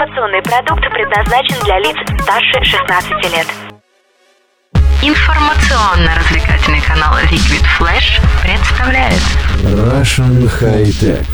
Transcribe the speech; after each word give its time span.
Информационный 0.00 0.40
продукт 0.40 0.80
предназначен 0.94 1.62
для 1.62 1.78
лиц 1.78 1.94
старше 2.22 2.64
16 2.64 3.10
лет. 3.34 3.46
Информационно-развлекательный 5.02 6.80
канал 6.80 7.18
Liquid 7.30 7.62
Flash 7.78 8.18
представляет 8.42 9.20
Russian 9.62 10.50
High 10.58 10.86
Tech. 10.86 11.26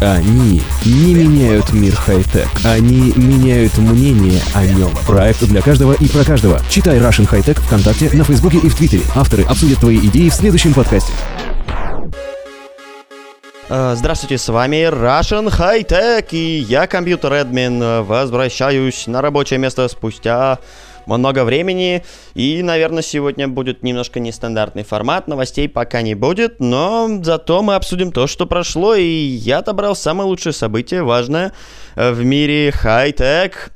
Они 0.00 0.62
не 0.84 1.14
меняют 1.14 1.72
мир 1.72 1.96
хай-тек, 1.96 2.46
они 2.64 3.12
меняют 3.16 3.76
мнение 3.78 4.40
о 4.54 4.64
нем. 4.66 4.92
Проект 5.04 5.42
для 5.42 5.60
каждого 5.60 5.94
и 5.94 6.08
про 6.08 6.22
каждого. 6.22 6.60
Читай 6.70 6.98
Russian 6.98 7.28
High 7.28 7.44
Tech 7.44 7.60
ВКонтакте, 7.60 8.08
на 8.12 8.22
Фейсбуке 8.22 8.58
и 8.58 8.68
в 8.68 8.76
Твиттере. 8.76 9.02
Авторы 9.16 9.42
обсудят 9.42 9.80
твои 9.80 9.98
идеи 9.98 10.28
в 10.28 10.34
следующем 10.34 10.74
подкасте. 10.74 11.12
Э, 13.74 13.94
Здравствуйте, 13.96 14.36
с 14.36 14.50
вами 14.50 14.86
Russian 14.90 15.48
High 15.48 15.86
Tech, 15.86 16.26
и 16.32 16.58
я, 16.58 16.86
компьютер-эдмин, 16.86 18.04
возвращаюсь 18.04 19.06
на 19.06 19.22
рабочее 19.22 19.58
место 19.58 19.88
спустя 19.88 20.58
много 21.06 21.42
времени, 21.42 22.04
и, 22.34 22.62
наверное, 22.62 23.02
сегодня 23.02 23.48
будет 23.48 23.82
немножко 23.82 24.20
нестандартный 24.20 24.84
формат, 24.84 25.26
новостей 25.26 25.70
пока 25.70 26.02
не 26.02 26.14
будет, 26.14 26.60
но 26.60 27.08
зато 27.22 27.62
мы 27.62 27.74
обсудим 27.74 28.12
то, 28.12 28.26
что 28.26 28.44
прошло, 28.44 28.94
и 28.94 29.06
я 29.06 29.60
отобрал 29.60 29.96
самое 29.96 30.28
лучшее 30.28 30.52
событие, 30.52 31.02
важное 31.02 31.54
э, 31.96 32.12
в 32.12 32.22
мире 32.22 32.72
хай-тек, 32.72 33.72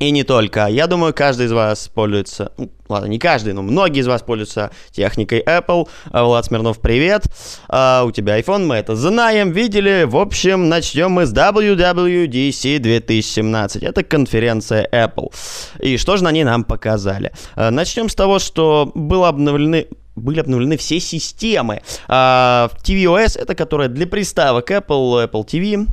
и 0.00 0.10
не 0.10 0.24
только. 0.24 0.66
Я 0.66 0.86
думаю, 0.86 1.14
каждый 1.14 1.46
из 1.46 1.52
вас 1.52 1.88
пользуется... 1.88 2.52
ну, 2.56 2.70
Ладно, 2.88 3.06
не 3.06 3.18
каждый, 3.20 3.52
но 3.52 3.62
многие 3.62 4.00
из 4.00 4.08
вас 4.08 4.22
пользуются 4.22 4.72
техникой 4.90 5.42
Apple. 5.42 5.88
А, 6.10 6.24
Влад 6.24 6.46
Смирнов, 6.46 6.80
привет. 6.80 7.24
А, 7.68 8.02
у 8.04 8.10
тебя 8.10 8.40
iPhone, 8.40 8.64
мы 8.64 8.76
это 8.76 8.96
знаем, 8.96 9.52
видели. 9.52 10.04
В 10.04 10.16
общем, 10.16 10.68
начнем 10.68 11.12
мы 11.12 11.26
с 11.26 11.32
WWDC 11.32 12.78
2017. 12.78 13.82
Это 13.82 14.02
конференция 14.02 14.88
Apple. 14.90 15.32
И 15.78 15.98
что 15.98 16.16
же 16.16 16.24
на 16.24 16.32
ней 16.32 16.44
нам 16.44 16.64
показали? 16.64 17.32
А, 17.54 17.70
начнем 17.70 18.08
с 18.08 18.14
того, 18.14 18.38
что 18.38 18.90
было 18.94 19.28
обновлены 19.28 19.86
были 20.16 20.40
обновлены 20.40 20.76
все 20.76 20.98
системы. 21.00 21.82
А, 22.08 22.70
tvOS, 22.82 23.38
это 23.38 23.54
которая 23.54 23.88
для 23.88 24.06
приставок 24.06 24.70
Apple, 24.70 25.28
Apple 25.30 25.46
TV, 25.46 25.86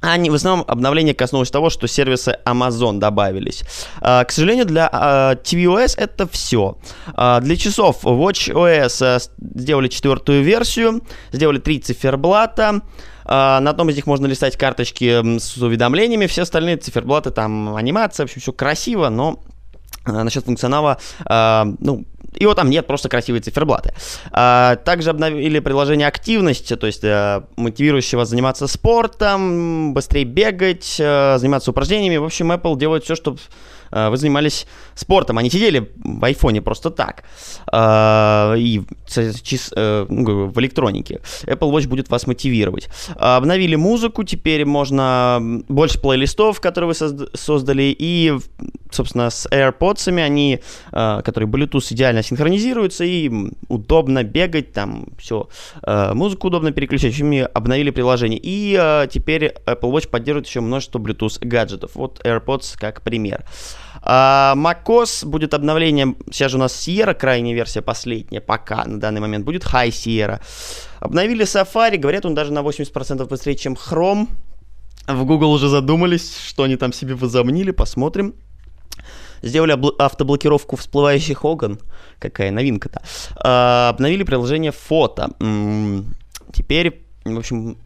они 0.00 0.30
в 0.30 0.34
основном 0.34 0.64
обновление 0.68 1.14
коснулось 1.14 1.50
того, 1.50 1.70
что 1.70 1.86
сервисы 1.86 2.38
Amazon 2.44 2.98
добавились. 2.98 3.64
А, 4.00 4.24
к 4.24 4.30
сожалению, 4.30 4.66
для 4.66 4.88
а, 4.90 5.34
tvOS 5.34 5.94
это 5.96 6.28
все. 6.28 6.78
А, 7.14 7.40
для 7.40 7.56
часов 7.56 8.04
WatchOS 8.04 9.02
а, 9.02 9.18
сделали 9.54 9.88
четвертую 9.88 10.42
версию, 10.42 11.02
сделали 11.32 11.58
три 11.58 11.80
циферблата. 11.80 12.82
А, 13.24 13.60
на 13.60 13.70
одном 13.70 13.90
из 13.90 13.96
них 13.96 14.06
можно 14.06 14.26
листать 14.26 14.56
карточки 14.56 15.38
с 15.38 15.56
уведомлениями, 15.58 16.26
все 16.26 16.42
остальные 16.42 16.76
циферблаты, 16.78 17.30
там 17.30 17.74
анимация, 17.74 18.24
в 18.24 18.30
общем, 18.30 18.40
все 18.40 18.52
красиво, 18.52 19.08
но 19.08 19.40
а, 19.40 19.57
насчет 20.12 20.44
функционала, 20.44 20.98
а, 21.24 21.66
ну, 21.80 22.04
его 22.34 22.54
там 22.54 22.70
нет, 22.70 22.86
просто 22.86 23.08
красивые 23.08 23.42
циферблаты. 23.42 23.94
А, 24.30 24.76
также 24.76 25.10
обновили 25.10 25.60
приложение 25.60 26.06
активности, 26.06 26.76
то 26.76 26.86
есть 26.86 27.04
а, 27.04 27.44
мотивирующее 27.56 28.18
вас 28.18 28.28
заниматься 28.28 28.66
спортом, 28.66 29.94
быстрее 29.94 30.24
бегать, 30.24 30.98
а, 31.00 31.38
заниматься 31.38 31.70
упражнениями. 31.70 32.16
В 32.16 32.24
общем, 32.24 32.52
Apple 32.52 32.76
делает 32.76 33.04
все, 33.04 33.14
чтобы 33.14 33.38
а, 33.38 33.77
вы 33.90 34.16
занимались 34.16 34.66
спортом, 34.94 35.38
а 35.38 35.42
не 35.42 35.50
сидели 35.50 35.90
в 36.04 36.24
айфоне 36.24 36.62
просто 36.62 36.90
так. 36.90 37.24
А, 37.70 38.54
и 38.56 38.82
э, 39.16 40.06
ну, 40.08 40.46
в 40.46 40.60
электронике. 40.60 41.20
Apple 41.44 41.70
Watch 41.72 41.88
будет 41.88 42.10
вас 42.10 42.26
мотивировать. 42.26 42.88
Обновили 43.16 43.76
музыку, 43.76 44.24
теперь 44.24 44.64
можно 44.64 45.40
больше 45.68 46.00
плейлистов, 46.00 46.60
которые 46.60 46.88
вы 46.88 46.94
созд- 46.94 47.30
создали, 47.34 47.94
и, 47.98 48.34
собственно, 48.90 49.30
с 49.30 49.46
AirPods 49.50 50.08
они, 50.18 50.60
которые 50.90 51.48
Bluetooth 51.48 51.92
идеально 51.92 52.22
синхронизируются, 52.22 53.04
и 53.04 53.30
удобно 53.68 54.22
бегать, 54.24 54.72
там 54.72 55.06
все, 55.18 55.48
музыку 55.86 56.48
удобно 56.48 56.72
переключать, 56.72 57.12
в 57.12 57.20
общем, 57.20 57.46
обновили 57.54 57.90
приложение. 57.90 58.40
И 58.42 59.06
теперь 59.10 59.54
Apple 59.66 59.92
Watch 59.92 60.08
поддерживает 60.08 60.46
еще 60.46 60.60
множество 60.60 60.98
Bluetooth 60.98 61.38
гаджетов. 61.40 61.92
Вот 61.94 62.20
AirPods 62.24 62.76
как 62.78 63.02
пример. 63.02 63.44
А, 64.02 64.54
macOS 64.56 65.26
будет 65.26 65.54
обновлением, 65.54 66.16
сейчас 66.30 66.50
же 66.52 66.56
у 66.56 66.60
нас 66.60 66.72
Sierra, 66.72 67.14
крайняя 67.14 67.54
версия, 67.54 67.82
последняя, 67.82 68.40
пока 68.40 68.84
на 68.84 68.98
данный 69.00 69.20
момент, 69.20 69.44
будет 69.44 69.64
High 69.64 69.88
Sierra. 69.90 70.40
Обновили 71.00 71.44
Safari, 71.44 71.96
говорят, 71.96 72.24
он 72.26 72.34
даже 72.34 72.52
на 72.52 72.60
80% 72.60 73.26
быстрее, 73.28 73.56
чем 73.56 73.74
Chrome. 73.74 74.28
В 75.06 75.24
Google 75.24 75.52
уже 75.52 75.68
задумались, 75.68 76.36
что 76.46 76.64
они 76.64 76.76
там 76.76 76.92
себе 76.92 77.14
возомнили, 77.14 77.70
посмотрим. 77.70 78.34
Сделали 79.42 79.74
обл- 79.74 79.94
автоблокировку 79.98 80.76
всплывающих 80.76 81.44
окон. 81.44 81.78
Какая 82.18 82.50
новинка-то. 82.50 83.00
А, 83.36 83.90
обновили 83.90 84.24
приложение 84.24 84.72
фото. 84.72 85.30
М, 85.40 86.14
Теперь, 86.52 87.02
в 87.24 87.38
общем, 87.38 87.76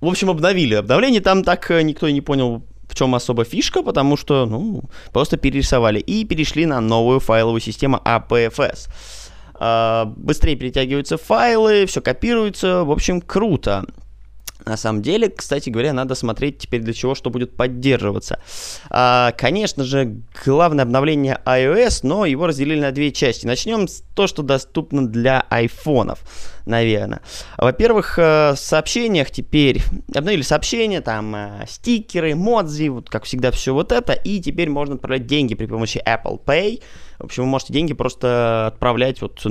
в 0.00 0.06
общем, 0.06 0.28
обновили. 0.28 0.74
Обновление 0.74 1.20
там 1.20 1.44
так 1.44 1.70
э, 1.70 1.82
никто 1.82 2.06
и 2.08 2.12
не 2.12 2.20
понял, 2.20 2.62
в 2.90 2.94
чем 2.94 3.14
особо 3.14 3.44
фишка, 3.44 3.82
потому 3.82 4.16
что, 4.16 4.46
ну, 4.46 4.82
просто 5.12 5.36
перерисовали. 5.36 6.00
И 6.00 6.24
перешли 6.24 6.66
на 6.66 6.80
новую 6.80 7.20
файловую 7.20 7.60
систему 7.60 8.00
APFS. 8.04 8.88
А, 9.54 10.06
Быстрее 10.16 10.56
перетягиваются 10.56 11.16
файлы, 11.16 11.86
все 11.86 12.00
копируется. 12.00 12.84
В 12.84 12.90
общем, 12.90 13.20
круто. 13.20 13.84
На 14.66 14.76
самом 14.76 15.02
деле, 15.02 15.28
кстати 15.30 15.70
говоря, 15.70 15.92
надо 15.92 16.14
смотреть 16.14 16.58
теперь 16.58 16.82
для 16.82 16.92
чего, 16.92 17.14
что 17.14 17.30
будет 17.30 17.56
поддерживаться. 17.56 18.40
А, 18.90 19.32
конечно 19.32 19.84
же, 19.84 20.16
главное 20.44 20.84
обновление 20.84 21.40
iOS, 21.46 22.00
но 22.02 22.26
его 22.26 22.46
разделили 22.46 22.80
на 22.80 22.92
две 22.92 23.10
части. 23.12 23.46
Начнем 23.46 23.88
с 23.88 24.02
то, 24.14 24.26
что 24.26 24.42
доступно 24.42 25.06
для 25.06 25.46
айфонов, 25.48 26.20
наверное. 26.66 27.20
Во-первых, 27.58 28.18
э, 28.18 28.52
в 28.54 28.58
сообщениях 28.58 29.30
теперь 29.30 29.82
обновили 30.14 30.42
сообщения, 30.42 31.00
там 31.00 31.34
э, 31.34 31.64
стикеры, 31.68 32.34
модзи, 32.34 32.88
вот 32.88 33.10
как 33.10 33.24
всегда 33.24 33.50
все 33.50 33.74
вот 33.74 33.92
это, 33.92 34.12
и 34.12 34.40
теперь 34.40 34.68
можно 34.68 34.94
отправлять 34.94 35.26
деньги 35.26 35.54
при 35.54 35.66
помощи 35.66 36.02
Apple 36.06 36.42
Pay. 36.44 36.82
В 37.18 37.24
общем, 37.24 37.44
вы 37.44 37.48
можете 37.50 37.72
деньги 37.72 37.92
просто 37.92 38.68
отправлять, 38.68 39.20
вот 39.20 39.44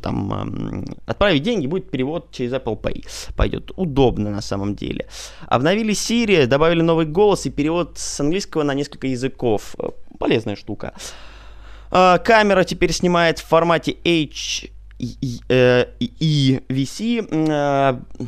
там, 0.00 0.84
отправить 1.06 1.42
деньги, 1.42 1.66
будет 1.66 1.90
перевод 1.90 2.30
через 2.30 2.52
Apple 2.52 2.80
Pay. 2.80 3.06
Пойдет 3.36 3.72
удобно 3.76 4.30
на 4.30 4.40
самом 4.40 4.76
деле. 4.76 5.08
Обновили 5.46 5.94
Siri, 5.94 6.46
добавили 6.46 6.82
новый 6.82 7.06
голос 7.06 7.46
и 7.46 7.50
перевод 7.50 7.98
с 7.98 8.20
английского 8.20 8.62
на 8.62 8.74
несколько 8.74 9.08
языков. 9.08 9.74
Э, 9.78 9.90
Полезная 10.18 10.56
штука. 10.56 10.94
Камера 11.90 12.64
теперь 12.64 12.92
снимает 12.92 13.38
в 13.38 13.46
формате 13.46 13.96
H 14.04 14.66
и, 14.98 15.40
э, 15.48 15.86
и 16.00 16.60
VC. 16.68 17.26
М, 17.30 17.46
э, 17.48 18.26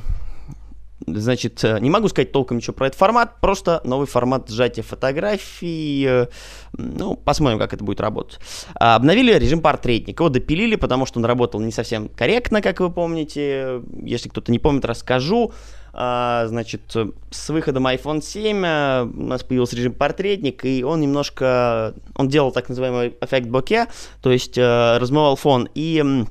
Значит, 1.06 1.64
э, 1.64 1.78
не 1.80 1.88
могу 1.90 2.08
сказать 2.08 2.30
толком 2.30 2.58
ничего 2.58 2.74
про 2.74 2.86
этот 2.86 2.98
формат, 2.98 3.40
просто 3.40 3.80
новый 3.84 4.06
формат 4.06 4.48
сжатия 4.50 4.82
фотографий. 4.82 6.04
э, 6.06 6.26
Ну, 6.72 7.16
посмотрим, 7.16 7.58
как 7.58 7.72
это 7.72 7.82
будет 7.82 8.00
работать. 8.00 8.38
А, 8.74 8.96
Обновили 8.96 9.32
режим 9.32 9.60
портретника. 9.60 10.22
Его 10.22 10.28
допилили, 10.28 10.76
потому 10.76 11.06
что 11.06 11.18
он 11.18 11.24
работал 11.24 11.58
не 11.60 11.72
совсем 11.72 12.08
корректно, 12.08 12.60
как 12.62 12.80
вы 12.80 12.90
помните. 12.90 13.80
Если 14.02 14.28
кто-то 14.28 14.52
не 14.52 14.58
помнит, 14.58 14.84
расскажу. 14.84 15.52
А, 15.92 16.46
Значит, 16.46 16.82
э, 16.94 17.06
с 17.30 17.48
выходом 17.48 17.86
iPhone 17.86 18.22
7 18.22 18.64
э, 18.64 19.02
у 19.04 19.26
нас 19.26 19.42
появился 19.42 19.76
режим 19.76 19.94
портретник, 19.94 20.64
и 20.64 20.84
он 20.84 21.00
немножко... 21.00 21.94
Он 22.14 22.28
делал 22.28 22.52
так 22.52 22.68
называемый 22.68 23.16
эффект 23.20 23.48
боке, 23.48 23.86
то 24.22 24.30
есть 24.30 24.56
э, 24.58 24.98
размывал 24.98 25.34
фон, 25.36 25.68
и 25.74 26.26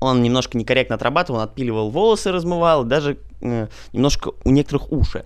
он 0.00 0.22
немножко 0.22 0.56
некорректно 0.56 0.94
отрабатывал, 0.96 1.40
он 1.40 1.44
отпиливал 1.44 1.90
волосы, 1.90 2.30
размывал, 2.30 2.84
даже 2.84 3.18
э, 3.40 3.68
немножко 3.92 4.32
у 4.44 4.50
некоторых 4.50 4.92
уши. 4.92 5.24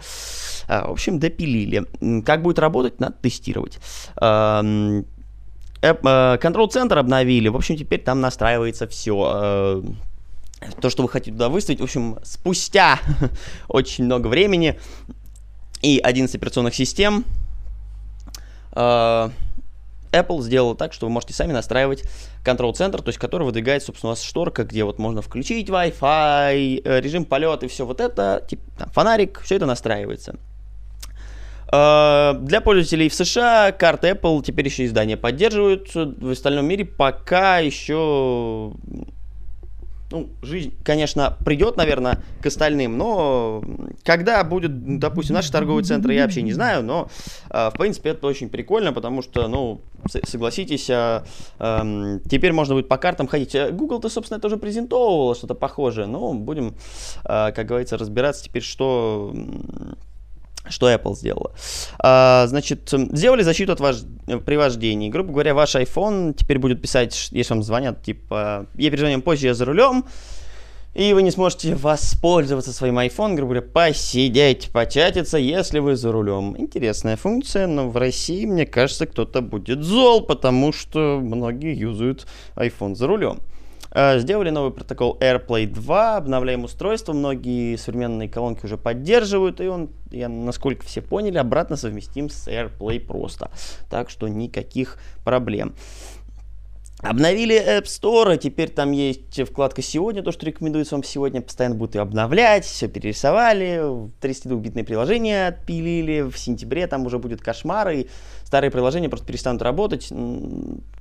А, 0.69 0.89
В 0.89 0.93
общем, 0.93 1.19
допилили. 1.19 1.85
Как 2.23 2.43
будет 2.43 2.59
работать, 2.59 3.01
надо 3.01 3.15
тестировать. 3.21 3.79
Эп- 4.17 6.07
э, 6.07 6.39
Контрол-центр 6.41 6.99
обновили. 6.99 7.49
В 7.49 7.57
общем, 7.57 7.77
теперь 7.77 8.01
там 8.01 8.21
настраивается 8.21 8.87
все. 8.87 9.83
То, 10.81 10.91
что 10.91 11.03
вы 11.03 11.09
хотите 11.09 11.33
туда 11.33 11.49
выставить. 11.49 11.81
В 11.81 11.85
общем, 11.85 12.19
спустя 12.23 13.01
очень 13.69 14.05
много 14.05 14.29
времени 14.29 14.79
и 15.83 15.99
11 15.99 16.35
операционных 16.37 16.75
систем 16.75 17.25
э, 18.73 19.31
Apple 20.13 20.43
сделала 20.43 20.77
так, 20.77 20.93
что 20.93 21.07
вы 21.07 21.13
можете 21.13 21.35
сами 21.35 21.53
настраивать 21.53 22.05
контрол-центр, 22.45 23.03
то 23.03 23.09
есть 23.09 23.19
который 23.19 23.45
выдвигает, 23.45 23.83
собственно, 23.83 24.11
у 24.11 24.13
вас 24.13 24.23
шторка, 24.23 24.65
где 24.65 24.85
вот 24.85 24.99
можно 24.99 25.23
включить 25.23 25.69
Wi-Fi, 25.69 26.83
э, 26.85 27.01
режим 27.01 27.25
полета 27.25 27.67
и 27.67 27.69
все 27.69 27.87
вот 27.87 28.01
это, 28.01 28.45
типа, 28.49 28.63
там, 28.79 28.91
фонарик, 28.91 29.41
все 29.41 29.57
это 29.57 29.67
настраивается. 29.67 30.37
Э, 31.73 32.35
Для 32.41 32.61
пользователей 32.61 33.09
в 33.09 33.15
США 33.15 33.73
карты 33.73 34.11
Apple 34.11 34.43
теперь 34.43 34.67
еще 34.67 34.85
издания 34.85 35.17
поддерживают. 35.17 35.95
В 35.95 36.31
остальном 36.31 36.67
мире 36.67 36.85
пока 36.85 37.59
еще 37.59 38.73
ну, 40.13 40.29
жизнь, 40.43 40.75
конечно, 40.85 41.37
придет, 41.45 41.77
наверное, 41.77 42.23
к 42.43 42.47
остальным, 42.47 42.99
но 42.99 43.65
когда 44.05 44.45
будет, 44.45 44.99
допустим, 44.99 45.35
наши 45.35 45.51
торговые 45.51 45.85
центры, 45.85 46.15
я 46.15 46.25
вообще 46.25 46.43
не 46.43 46.53
знаю, 46.53 46.85
но, 46.85 47.09
э, 47.51 47.71
в 47.71 47.79
принципе, 47.79 48.11
это 48.11 48.27
очень 48.27 48.51
прикольно, 48.51 48.93
потому 48.93 49.23
что, 49.23 49.49
ну, 49.49 49.81
согласитесь, 50.09 50.91
э, 50.91 51.23
э, 51.59 52.19
теперь 52.31 52.53
можно 52.53 52.75
будет 52.75 52.89
по 52.89 52.99
картам 52.99 53.27
ходить. 53.27 53.57
Google-то, 53.73 54.11
собственно, 54.11 54.39
это 54.39 54.49
уже 54.49 54.59
презентовывало 54.59 55.35
что-то 55.35 55.55
похожее, 55.55 56.07
но 56.07 56.35
будем, 56.35 56.75
э, 57.25 57.53
как 57.53 57.67
говорится, 57.67 57.97
разбираться 57.97 58.45
теперь, 58.45 58.63
что 58.63 59.33
что 60.69 60.91
Apple 60.91 61.15
сделала. 61.15 61.53
А, 61.99 62.47
значит, 62.47 62.91
сделали 63.13 63.43
защиту 63.43 63.73
от 63.73 63.81
вож... 63.81 63.97
при 64.45 64.57
вождении. 64.57 65.11
Грубо 65.11 65.33
говоря, 65.33 65.55
ваш 65.55 65.75
iPhone 65.75 66.35
теперь 66.35 66.59
будет 66.59 66.81
писать, 66.81 67.29
если 67.33 67.55
вам 67.55 67.63
звонят, 67.63 68.03
типа, 68.03 68.67
я 68.77 68.91
перезвоню 68.91 69.23
позже, 69.23 69.47
я 69.47 69.55
за 69.55 69.65
рулем, 69.65 70.05
и 70.95 71.15
вы 71.15 71.23
не 71.23 71.31
сможете 71.31 71.75
воспользоваться 71.75 72.73
своим 72.73 72.99
iPhone, 72.99 73.35
грубо 73.35 73.55
говоря, 73.55 73.63
посидеть, 73.63 74.71
початиться, 74.73 75.39
если 75.39 75.79
вы 75.79 75.97
за 75.97 76.13
рулем. 76.13 76.55
Интересная 76.59 77.17
функция, 77.17 77.67
но 77.67 77.89
в 77.89 77.97
России, 77.97 78.45
мне 78.45 78.67
кажется, 78.67 79.07
кто-то 79.07 79.41
будет 79.41 79.83
зол, 79.83 80.21
потому 80.21 80.73
что 80.73 81.19
многие 81.23 81.75
юзают 81.75 82.27
iPhone 82.57 82.95
за 82.95 83.07
рулем. 83.07 83.41
Э, 83.95 84.19
сделали 84.19 84.51
новый 84.51 84.73
протокол 84.73 85.19
AirPlay 85.21 85.67
2, 85.67 86.17
обновляем 86.17 86.65
устройство, 86.65 87.13
многие 87.13 87.77
современные 87.77 88.29
колонки 88.29 88.65
уже 88.65 88.79
поддерживают, 88.79 89.61
и 89.61 89.69
он, 89.69 89.91
я, 90.11 90.29
насколько 90.29 90.85
все 90.85 91.03
поняли, 91.03 91.37
обратно 91.39 91.77
совместим 91.77 92.31
с 92.31 92.49
AirPlay 92.49 93.01
просто. 93.01 93.51
Так 93.91 94.09
что 94.09 94.29
никаких 94.29 94.99
проблем. 95.25 95.75
Обновили 97.03 97.57
App 97.57 97.87
Store, 97.87 98.39
теперь 98.39 98.71
там 98.71 98.93
есть 98.93 99.43
вкладка 99.45 99.83
«Сегодня», 99.83 100.23
то, 100.23 100.31
что 100.31 100.47
рекомендуется 100.47 100.95
вам 100.95 101.03
сегодня, 101.03 101.43
постоянно 101.43 101.75
будут 101.75 101.97
ее 101.97 102.03
обновлять, 102.03 102.65
все 102.65 102.87
перерисовали, 102.87 104.09
32-битные 104.21 104.85
приложения 104.85 105.49
отпилили, 105.49 106.23
в 106.23 106.39
сентябре 106.39 106.87
там 106.87 107.05
уже 107.05 107.19
будет 107.19 107.43
кошмар, 107.43 107.91
и 107.91 108.07
старые 108.45 108.71
приложения 108.71 109.09
просто 109.09 109.27
перестанут 109.27 109.63
работать, 109.63 110.13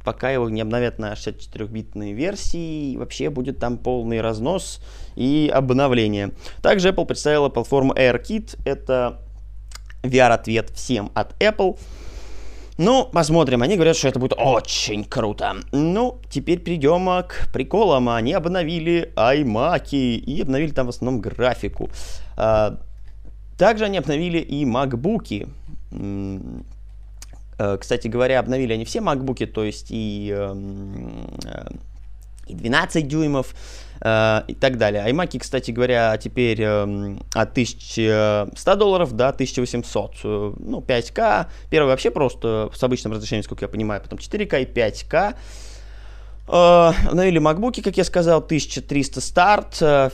пока 0.04 0.32
его 0.32 0.50
не 0.50 0.62
обновят 0.62 0.98
на 0.98 1.14
64-битные 1.14 2.14
версии, 2.14 2.98
вообще 2.98 3.30
будет 3.30 3.60
там 3.60 3.78
полный 3.78 4.22
разнос 4.22 4.82
и 5.16 5.52
обновление. 5.54 6.32
Также 6.64 6.90
Apple 6.90 7.06
представила 7.06 7.50
платформу 7.50 7.94
AirKit, 7.94 8.58
это 8.66 9.22
VR-ответ 10.02 10.72
всем 10.72 11.12
от 11.14 11.40
Apple, 11.40 11.78
ну, 12.82 13.06
посмотрим. 13.06 13.62
Они 13.62 13.76
говорят, 13.76 13.96
что 13.96 14.08
это 14.08 14.20
будет 14.20 14.34
очень 14.38 15.04
круто. 15.04 15.56
Ну, 15.72 16.20
теперь 16.30 16.60
перейдем 16.60 17.06
к 17.28 17.52
приколам. 17.54 18.10
Они 18.10 18.34
обновили 18.34 19.12
iMac 19.16 19.90
и 19.92 20.42
обновили 20.42 20.72
там 20.72 20.88
в 20.88 20.90
основном 20.90 21.22
графику. 21.22 21.90
А, 22.38 22.78
также 23.58 23.86
они 23.86 24.00
обновили 24.00 24.40
и 24.40 24.66
MacBook. 24.66 25.48
Э, 27.62 27.78
кстати 27.80 28.08
говоря, 28.08 28.40
обновили 28.40 28.74
они 28.74 28.86
все 28.86 29.00
MacBook, 29.00 29.46
то 29.46 29.64
есть 29.64 29.92
и, 29.92 30.34
эм, 30.36 31.28
э, 31.46 31.68
и 32.48 32.56
12 32.56 33.08
дюймов, 33.08 33.54
Э, 34.04 34.42
и 34.48 34.56
так 34.56 34.78
далее. 34.78 35.04
iMac, 35.08 35.38
кстати 35.40 35.72
говоря, 35.72 36.18
теперь 36.18 36.62
э, 36.62 37.18
от 37.36 37.52
1100 37.52 38.76
долларов 38.76 39.12
до 39.14 39.30
1800. 39.30 40.12
Э, 40.24 40.54
ну, 40.58 40.80
5К. 40.80 41.48
Первый 41.70 41.88
вообще 41.88 42.10
просто 42.10 42.72
с 42.74 42.84
обычным 42.84 43.14
разрешением, 43.14 43.44
сколько 43.44 43.66
я 43.66 43.70
понимаю, 43.70 44.02
потом 44.02 44.18
4К 44.18 44.60
и 44.60 44.66
5К. 44.66 45.36
Э, 46.48 46.92
обновили 47.10 47.40
MacBook, 47.40 47.82
как 47.84 47.98
я 47.98 48.04
сказал, 48.04 48.40
1300 48.40 49.22
старт. 49.22 49.78
Э, 49.82 50.10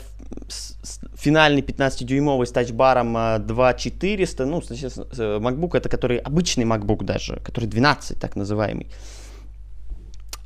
финальный 1.15 1.61
15-дюймовый 1.61 2.45
с 2.45 2.51
тачбаром 2.51 3.45
2400. 3.47 4.45
Ну, 4.45 4.59
MacBook 4.59 5.77
это 5.77 5.87
который 5.87 6.17
обычный 6.17 6.65
MacBook 6.65 7.05
даже, 7.05 7.37
который 7.37 7.67
12, 7.67 8.19
так 8.19 8.35
называемый. 8.35 8.87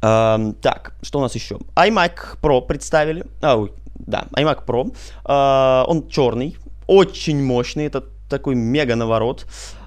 Эм, 0.01 0.53
так, 0.55 0.93
что 1.01 1.19
у 1.19 1.21
нас 1.21 1.35
еще? 1.35 1.59
iMac 1.75 2.39
Pro 2.41 2.61
представили. 2.61 3.25
А, 3.41 3.63
да, 3.95 4.25
iMac 4.35 4.65
Pro. 4.65 4.95
Э, 5.25 5.85
он 5.87 6.07
черный, 6.09 6.57
очень 6.87 7.43
мощный, 7.43 7.85
это 7.85 8.03
такой 8.29 8.55
мега 8.55 8.95
наворот. 8.95 9.45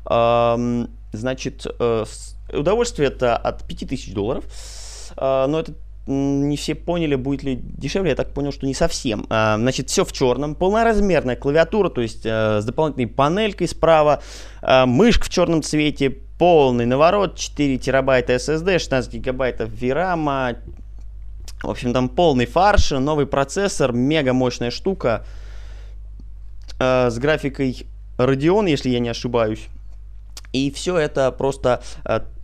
Э, 0.08 0.87
значит, 1.12 1.66
э, 1.78 2.05
удовольствие 2.52 3.08
это 3.08 3.37
от 3.37 3.66
5000 3.66 4.12
долларов. 4.12 4.44
Э, 5.16 5.46
но 5.46 5.61
это 5.61 5.75
не 6.06 6.56
все 6.56 6.75
поняли, 6.75 7.14
будет 7.14 7.43
ли 7.43 7.58
дешевле, 7.62 8.11
я 8.11 8.16
так 8.16 8.34
понял, 8.34 8.52
что 8.52 8.66
не 8.66 8.75
совсем. 8.75 9.26
А, 9.31 9.56
значит, 9.56 9.88
все 9.88 10.05
в 10.05 10.12
черном, 10.12 10.55
полноразмерная 10.55 11.37
клавиатура, 11.37 11.88
то 11.88 12.02
есть 12.02 12.26
а, 12.26 12.61
с 12.61 12.64
дополнительной 12.64 13.06
панелькой 13.06 13.69
справа, 13.69 14.22
а, 14.61 14.84
мышка 14.84 15.25
в 15.25 15.31
черном 15.31 15.62
цвете, 15.62 16.19
полный 16.38 16.86
наворот, 16.86 17.36
4 17.36 17.78
терабайта 17.78 18.34
SSD, 18.34 18.78
16 18.78 19.12
гигабайтов 19.12 19.70
VRAM, 19.70 20.58
в 21.62 21.70
общем, 21.70 21.92
там 21.92 22.08
полный 22.08 22.46
фарш, 22.46 22.90
новый 22.90 23.26
процессор, 23.26 23.92
мега 23.92 24.32
мощная 24.32 24.70
штука, 24.70 25.25
с 26.78 27.16
графикой 27.19 27.86
Radeon, 28.19 28.69
если 28.69 28.90
я 28.90 28.98
не 28.98 29.08
ошибаюсь. 29.08 29.69
И 30.52 30.70
все 30.70 30.98
это 30.98 31.32
просто 31.32 31.82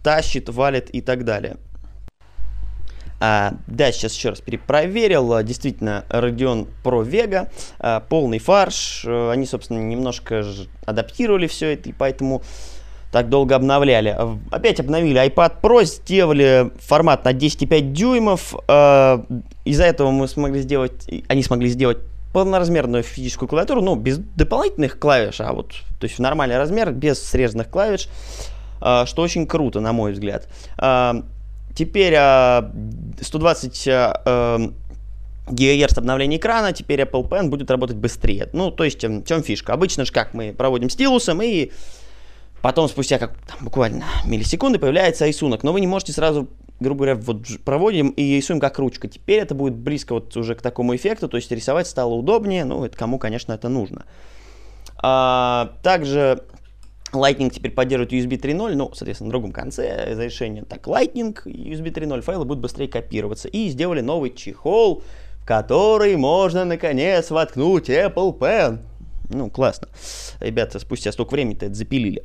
тащит, 0.03 0.49
валит 0.49 0.91
и 0.91 1.01
так 1.01 1.25
далее. 1.25 1.57
А, 3.23 3.53
да, 3.67 3.93
сейчас 3.93 4.15
еще 4.15 4.31
раз 4.31 4.41
перепроверил. 4.41 5.35
А, 5.35 5.43
действительно, 5.43 6.07
Radeon 6.09 6.69
Pro 6.83 7.07
Vega, 7.07 7.51
а, 7.79 8.01
полный 8.01 8.39
фарш. 8.39 9.05
А, 9.07 9.31
они, 9.31 9.45
собственно, 9.45 9.79
немножко 9.79 10.43
адаптировали 10.87 11.47
все 11.47 11.75
это, 11.75 11.91
и 11.91 11.93
поэтому 11.93 12.43
так 13.13 13.29
долго 13.29 13.57
обновляли. 13.57 14.15
А, 14.17 14.39
опять 14.51 14.81
обновили 14.81 15.21
iPad 15.27 15.61
Pro, 15.61 15.85
сделали 15.85 16.71
формат 16.79 17.25
на 17.25 17.33
10,5 17.33 17.81
дюймов. 17.93 18.55
А, 18.69 19.25
из-за 19.65 19.85
этого 19.85 20.11
мы 20.11 20.29
смогли 20.29 20.61
сделать, 20.63 21.09
они 21.29 21.43
смогли 21.43 21.69
сделать 21.69 21.99
полноразмерную 22.33 23.03
физическую 23.03 23.49
клавиатуру, 23.49 23.83
ну, 23.83 23.97
без 23.97 24.19
дополнительных 24.19 25.01
клавиш, 25.01 25.41
а 25.41 25.53
вот, 25.53 25.73
то 25.99 26.05
есть 26.05 26.17
в 26.17 26.21
нормальный 26.21 26.59
размер, 26.59 26.93
без 26.93 27.21
срезанных 27.21 27.69
клавиш, 27.69 28.09
что 28.79 29.15
очень 29.17 29.49
круто, 29.49 29.81
на 29.81 29.93
мой 29.93 30.13
взгляд. 30.13 30.47
Теперь 31.75 32.15
120 33.21 33.89
ГГц 35.49 35.99
обновления 35.99 36.37
экрана, 36.37 36.73
теперь 36.73 37.01
Apple 37.01 37.29
Pen 37.29 37.49
будет 37.49 37.69
работать 37.69 37.97
быстрее. 37.97 38.49
Ну, 38.53 38.71
то 38.71 38.85
есть, 38.85 39.03
в 39.03 39.25
чем 39.25 39.43
фишка? 39.43 39.73
Обычно 39.73 40.05
же 40.05 40.13
как 40.13 40.33
мы 40.33 40.53
проводим 40.53 40.89
стилусом, 40.89 41.43
и 41.43 41.73
потом 42.63 42.89
спустя 42.89 43.19
как 43.19 43.37
там, 43.47 43.59
буквально 43.63 44.05
миллисекунды 44.25 44.79
появляется 44.79 45.27
рисунок, 45.27 45.63
но 45.63 45.73
вы 45.73 45.81
не 45.81 45.87
можете 45.87 46.13
сразу, 46.13 46.49
грубо 46.79 47.05
говоря, 47.05 47.15
вот 47.17 47.47
проводим 47.65 48.11
и 48.11 48.37
рисуем 48.37 48.61
как 48.61 48.79
ручка. 48.79 49.09
Теперь 49.09 49.41
это 49.41 49.55
будет 49.55 49.75
близко 49.75 50.15
вот 50.15 50.37
уже 50.37 50.55
к 50.55 50.63
такому 50.63 50.95
эффекту, 50.95 51.29
то 51.29 51.37
есть 51.37 51.51
рисовать 51.51 51.87
стало 51.87 52.15
удобнее, 52.15 52.65
ну, 52.65 52.85
это 52.85 52.97
кому, 52.97 53.19
конечно, 53.19 53.53
это 53.53 53.69
нужно. 53.69 54.05
А, 55.03 55.73
также 55.83 56.43
Lightning 57.13 57.51
теперь 57.51 57.73
поддерживает 57.73 58.13
USB 58.13 58.41
3.0, 58.41 58.75
ну, 58.75 58.91
соответственно, 58.95 59.29
на 59.29 59.33
другом 59.33 59.53
конце 59.53 60.11
разрешения. 60.11 60.63
Так, 60.63 60.87
Lightning, 60.87 61.37
USB 61.45 61.93
3.0 61.93 62.21
файлы 62.21 62.45
будут 62.45 62.63
быстрее 62.63 62.89
копироваться. 62.89 63.49
И 63.49 63.69
сделали 63.69 64.01
новый 64.01 64.31
чехол, 64.31 65.03
в 65.43 65.47
который 65.47 66.17
можно, 66.17 66.65
наконец, 66.65 67.31
воткнуть 67.31 67.89
Apple 67.91 68.39
Pen. 68.39 68.81
Ну, 69.31 69.49
классно. 69.49 69.89
Ребята, 70.41 70.79
спустя 70.79 71.13
столько 71.13 71.33
времени-то 71.33 71.67
это 71.67 71.75
запилили. 71.75 72.25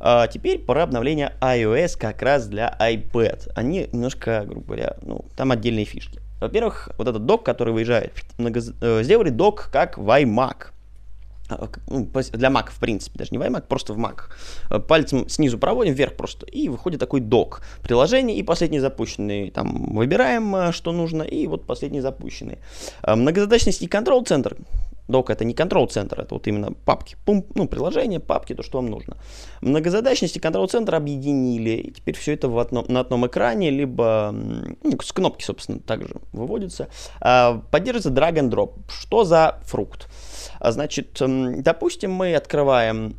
А 0.00 0.26
теперь 0.28 0.58
пора 0.58 0.84
обновления 0.84 1.32
iOS 1.40 1.98
как 1.98 2.22
раз 2.22 2.46
для 2.46 2.76
iPad. 2.80 3.50
Они 3.54 3.88
немножко, 3.92 4.44
грубо 4.46 4.66
говоря, 4.66 4.96
ну, 5.02 5.24
там 5.36 5.50
отдельные 5.50 5.84
фишки. 5.84 6.20
Во-первых, 6.40 6.90
вот 6.98 7.08
этот 7.08 7.26
док, 7.26 7.44
который 7.44 7.72
выезжает, 7.72 8.12
много... 8.38 8.60
Э, 8.80 9.02
сделали 9.02 9.30
док 9.30 9.70
как 9.72 9.98
в 9.98 10.08
iMac. 10.08 10.74
А, 11.48 11.68
ну, 11.88 12.08
для 12.32 12.48
Mac, 12.48 12.70
в 12.70 12.78
принципе, 12.78 13.18
даже 13.18 13.30
не 13.32 13.38
в 13.38 13.42
iMac, 13.42 13.64
просто 13.68 13.92
в 13.92 13.98
Mac. 13.98 14.30
Э, 14.70 14.78
пальцем 14.78 15.28
снизу 15.28 15.58
проводим, 15.58 15.92
вверх 15.92 16.14
просто, 16.16 16.46
и 16.46 16.68
выходит 16.68 17.00
такой 17.00 17.20
док. 17.20 17.60
Приложение 17.82 18.36
и 18.38 18.42
последний 18.42 18.80
запущенный. 18.80 19.50
Там 19.50 19.94
выбираем, 19.94 20.56
э, 20.56 20.72
что 20.72 20.92
нужно, 20.92 21.22
и 21.22 21.46
вот 21.46 21.66
последний 21.66 22.00
запущенный. 22.00 22.58
Э, 23.02 23.14
многозадачность 23.14 23.82
и 23.82 23.86
контрол-центр. 23.86 24.56
Док 25.06 25.30
это 25.30 25.44
не 25.44 25.52
контрол-центр, 25.52 26.20
это 26.20 26.34
вот 26.34 26.46
именно 26.46 26.72
папки. 26.72 27.16
Пум, 27.26 27.44
ну, 27.54 27.68
приложение, 27.68 28.20
папки, 28.20 28.54
то, 28.54 28.62
что 28.62 28.78
вам 28.78 28.86
нужно. 28.86 29.18
Многозадачность 29.60 30.36
и 30.36 30.40
контрол-центр 30.40 30.94
объединили, 30.94 31.70
и 31.70 31.90
теперь 31.90 32.16
все 32.16 32.32
это 32.32 32.48
в 32.48 32.58
одном, 32.58 32.86
на 32.88 33.00
одном 33.00 33.26
экране, 33.26 33.70
либо 33.70 34.30
ну, 34.32 34.98
с 35.02 35.12
кнопки, 35.12 35.44
собственно, 35.44 35.80
также 35.80 36.14
выводится. 36.32 36.88
Поддерживается 37.20 38.10
drag 38.10 38.34
and 38.34 38.50
drop. 38.50 38.72
Что 38.88 39.24
за 39.24 39.60
фрукт? 39.64 40.08
А, 40.58 40.72
значит, 40.72 41.20
допустим, 41.20 42.12
мы 42.12 42.34
открываем 42.34 43.16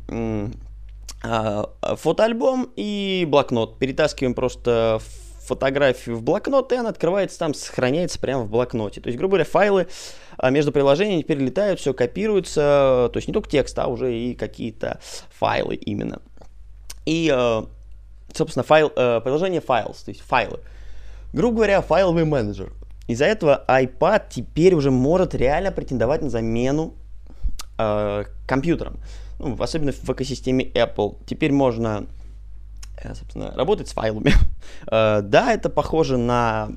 а, 1.22 1.70
фотоальбом 1.96 2.72
и 2.74 3.26
блокнот, 3.28 3.78
перетаскиваем 3.78 4.34
просто 4.34 5.00
фотографию 5.46 6.16
в 6.16 6.22
блокнот, 6.22 6.72
и 6.72 6.76
она 6.76 6.88
открывается 6.88 7.38
там, 7.38 7.54
сохраняется 7.54 8.18
прямо 8.18 8.42
в 8.42 8.50
блокноте. 8.50 9.00
То 9.00 9.06
есть, 9.06 9.16
грубо 9.16 9.36
говоря, 9.36 9.44
файлы 9.48 9.86
а, 10.25 10.25
между 10.42 10.72
приложениями 10.72 11.22
теперь 11.22 11.38
летают, 11.38 11.80
все 11.80 11.94
копируется, 11.94 13.10
то 13.12 13.16
есть 13.16 13.28
не 13.28 13.34
только 13.34 13.48
текст, 13.48 13.78
а 13.78 13.86
уже 13.86 14.14
и 14.14 14.34
какие-то 14.34 15.00
файлы 15.30 15.74
именно. 15.76 16.20
И, 17.06 17.32
э, 17.34 17.62
собственно, 18.34 18.62
файл, 18.62 18.92
э, 18.94 19.20
приложение 19.22 19.60
Files, 19.60 20.04
то 20.04 20.10
есть 20.10 20.20
файлы. 20.20 20.60
Грубо 21.32 21.56
говоря, 21.56 21.80
файловый 21.80 22.24
менеджер. 22.24 22.72
Из-за 23.06 23.24
этого 23.24 23.64
iPad 23.68 24.24
теперь 24.28 24.74
уже 24.74 24.90
может 24.90 25.34
реально 25.34 25.70
претендовать 25.70 26.22
на 26.22 26.30
замену 26.30 26.94
э, 27.78 28.24
компьютерам. 28.46 28.98
Ну, 29.38 29.56
особенно 29.60 29.92
в 29.92 30.10
экосистеме 30.10 30.64
Apple. 30.64 31.18
Теперь 31.26 31.52
можно 31.52 32.06
э, 33.00 33.14
собственно, 33.14 33.52
работать 33.52 33.88
с 33.88 33.92
файлами. 33.92 34.32
да, 34.86 35.52
это 35.52 35.70
похоже 35.70 36.16
на 36.16 36.70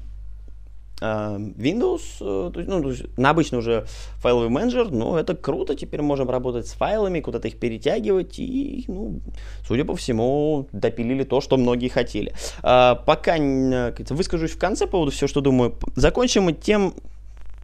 Windows, 1.02 2.02
э, 2.20 2.52
то 2.52 2.60
есть, 2.60 2.70
ну, 2.70 2.82
то 2.82 2.90
есть 2.90 3.18
на 3.18 3.30
обычный 3.30 3.60
уже 3.60 3.86
файловый 4.18 4.50
менеджер, 4.50 4.92
но 4.92 5.20
это 5.20 5.36
круто, 5.36 5.76
теперь 5.76 6.02
можем 6.02 6.30
работать 6.30 6.68
с 6.68 6.74
файлами, 6.74 7.22
куда-то 7.22 7.48
их 7.48 7.60
перетягивать, 7.60 8.40
и, 8.40 8.84
ну, 8.88 9.22
судя 9.66 9.86
по 9.86 9.96
всему, 9.96 10.68
допилили 10.72 11.24
то, 11.24 11.42
что 11.42 11.58
многие 11.58 11.90
хотели. 11.90 12.34
Э, 12.64 12.96
пока 13.06 13.38
э, 13.38 13.94
выскажусь 14.10 14.52
в 14.52 14.60
конце 14.60 14.86
по 14.86 14.92
поводу 14.92 15.12
всего, 15.12 15.28
что 15.28 15.42
думаю, 15.42 15.78
закончим 15.96 16.44
мы 16.44 16.54
тем, 16.54 16.94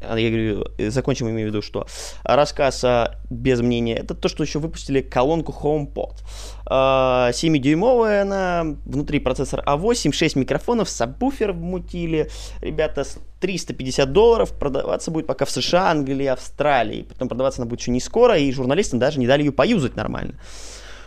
я 0.02 0.30
говорю, 0.30 0.66
э, 0.78 0.90
закончим, 0.90 1.30
имею 1.30 1.50
в 1.50 1.52
виду, 1.52 1.62
что 1.62 1.88
рассказ 2.24 2.84
а, 2.84 3.16
без 3.30 3.62
мнения, 3.62 3.96
это 3.96 4.14
то, 4.14 4.28
что 4.28 4.44
еще 4.44 4.60
выпустили 4.60 5.02
колонку 5.02 5.52
HomePod. 5.52 6.16
7-дюймовая 6.68 8.24
она, 8.24 8.76
внутри 8.86 9.20
процессор 9.20 9.64
A8, 9.66 10.10
а 10.10 10.14
6 10.14 10.36
микрофонов, 10.36 10.90
сабвуфер 10.90 11.52
вмутили. 11.54 12.30
Ребята, 12.62 13.06
350 13.40 14.12
долларов, 14.12 14.58
продаваться 14.58 15.12
будет 15.12 15.28
пока 15.28 15.46
в 15.46 15.52
США, 15.52 15.92
Англии, 15.92 16.26
Австралии. 16.26 17.04
Потом 17.04 17.28
продаваться 17.28 17.62
она 17.62 17.70
будет 17.70 17.82
еще 17.82 17.92
не 17.92 18.00
скоро, 18.00 18.38
и 18.38 18.52
журналистам 18.52 19.00
даже 19.00 19.20
не 19.20 19.28
дали 19.28 19.44
ее 19.44 19.52
поюзать 19.52 19.96
нормально. 19.96 20.34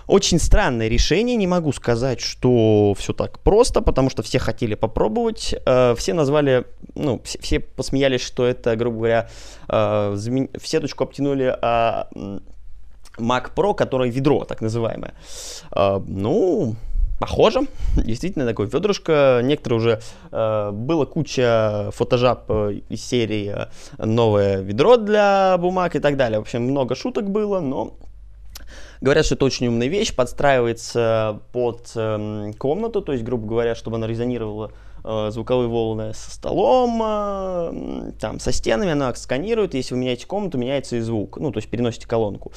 Очень 0.08 0.38
странное 0.38 0.88
решение, 0.88 1.36
не 1.36 1.46
могу 1.46 1.70
сказать, 1.72 2.20
что 2.20 2.94
все 2.98 3.12
так 3.12 3.40
просто, 3.40 3.82
потому 3.82 4.08
что 4.08 4.22
все 4.22 4.38
хотели 4.38 4.74
попробовать, 4.74 5.54
э, 5.66 5.94
все 5.96 6.14
назвали, 6.14 6.64
ну, 6.94 7.20
все, 7.24 7.38
все 7.42 7.60
посмеялись, 7.60 8.22
что 8.22 8.46
это, 8.46 8.74
грубо 8.74 8.96
говоря, 8.96 9.28
э, 9.68 10.12
замен... 10.14 10.48
все 10.58 10.80
точку 10.80 11.04
обтянули 11.04 11.54
э, 11.60 12.38
Mac 13.18 13.50
Pro, 13.54 13.74
который 13.74 14.08
ведро, 14.08 14.44
так 14.44 14.62
называемое. 14.62 15.12
Э, 15.72 16.00
ну, 16.06 16.74
Похоже, 17.20 17.62
действительно 17.96 18.46
такое 18.46 18.68
ведрышко. 18.68 19.40
Некоторые 19.42 19.78
уже 19.78 20.00
э, 20.30 20.70
было 20.72 21.04
куча 21.04 21.90
фотожаб 21.92 22.50
из 22.88 23.04
серии 23.04 23.54
новое 23.98 24.60
ведро 24.60 24.96
для 24.96 25.58
бумаг 25.58 25.96
и 25.96 25.98
так 25.98 26.16
далее. 26.16 26.38
В 26.38 26.42
общем, 26.42 26.62
много 26.62 26.94
шуток 26.94 27.28
было, 27.28 27.60
но 27.60 27.98
Говорят, 29.00 29.26
что 29.26 29.36
это 29.36 29.44
очень 29.44 29.68
умная 29.68 29.86
вещь, 29.86 30.14
подстраивается 30.14 31.40
под 31.52 31.90
э, 31.94 32.52
комнату, 32.58 33.00
то 33.00 33.12
есть, 33.12 33.24
грубо 33.24 33.46
говоря, 33.46 33.74
чтобы 33.76 33.96
она 33.96 34.08
резонировала 34.08 34.72
э, 35.04 35.30
звуковые 35.30 35.68
волны 35.68 36.14
со 36.14 36.30
столом, 36.32 37.00
э, 37.04 38.12
там, 38.20 38.40
со 38.40 38.50
стенами, 38.50 38.90
она 38.90 39.14
сканирует, 39.14 39.74
если 39.74 39.94
вы 39.94 40.00
меняете 40.00 40.26
комнату, 40.26 40.58
меняется 40.58 40.96
и 40.96 41.00
звук, 41.00 41.38
ну, 41.38 41.52
то 41.52 41.58
есть 41.58 41.70
переносите 41.70 42.08
колонку. 42.08 42.52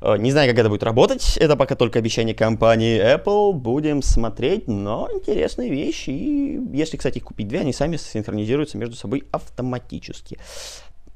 Э, 0.00 0.16
не 0.16 0.32
знаю, 0.32 0.50
как 0.50 0.58
это 0.58 0.68
будет 0.68 0.82
работать, 0.82 1.36
это 1.36 1.54
пока 1.54 1.76
только 1.76 2.00
обещание 2.00 2.34
компании 2.34 3.00
Apple, 3.00 3.52
будем 3.52 4.02
смотреть, 4.02 4.66
но 4.66 5.08
интересная 5.12 5.68
вещь, 5.68 6.08
и 6.08 6.60
если, 6.72 6.96
кстати, 6.96 7.18
их 7.18 7.24
купить 7.24 7.46
две, 7.46 7.60
они 7.60 7.72
сами 7.72 7.96
синхронизируются 7.96 8.76
между 8.76 8.96
собой 8.96 9.22
автоматически. 9.30 10.38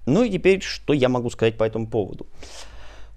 Ну 0.06 0.22
и 0.22 0.30
теперь, 0.30 0.62
что 0.62 0.92
я 0.92 1.08
могу 1.08 1.28
сказать 1.30 1.56
по 1.56 1.64
этому 1.64 1.88
поводу? 1.88 2.26
Uh, 2.26 2.73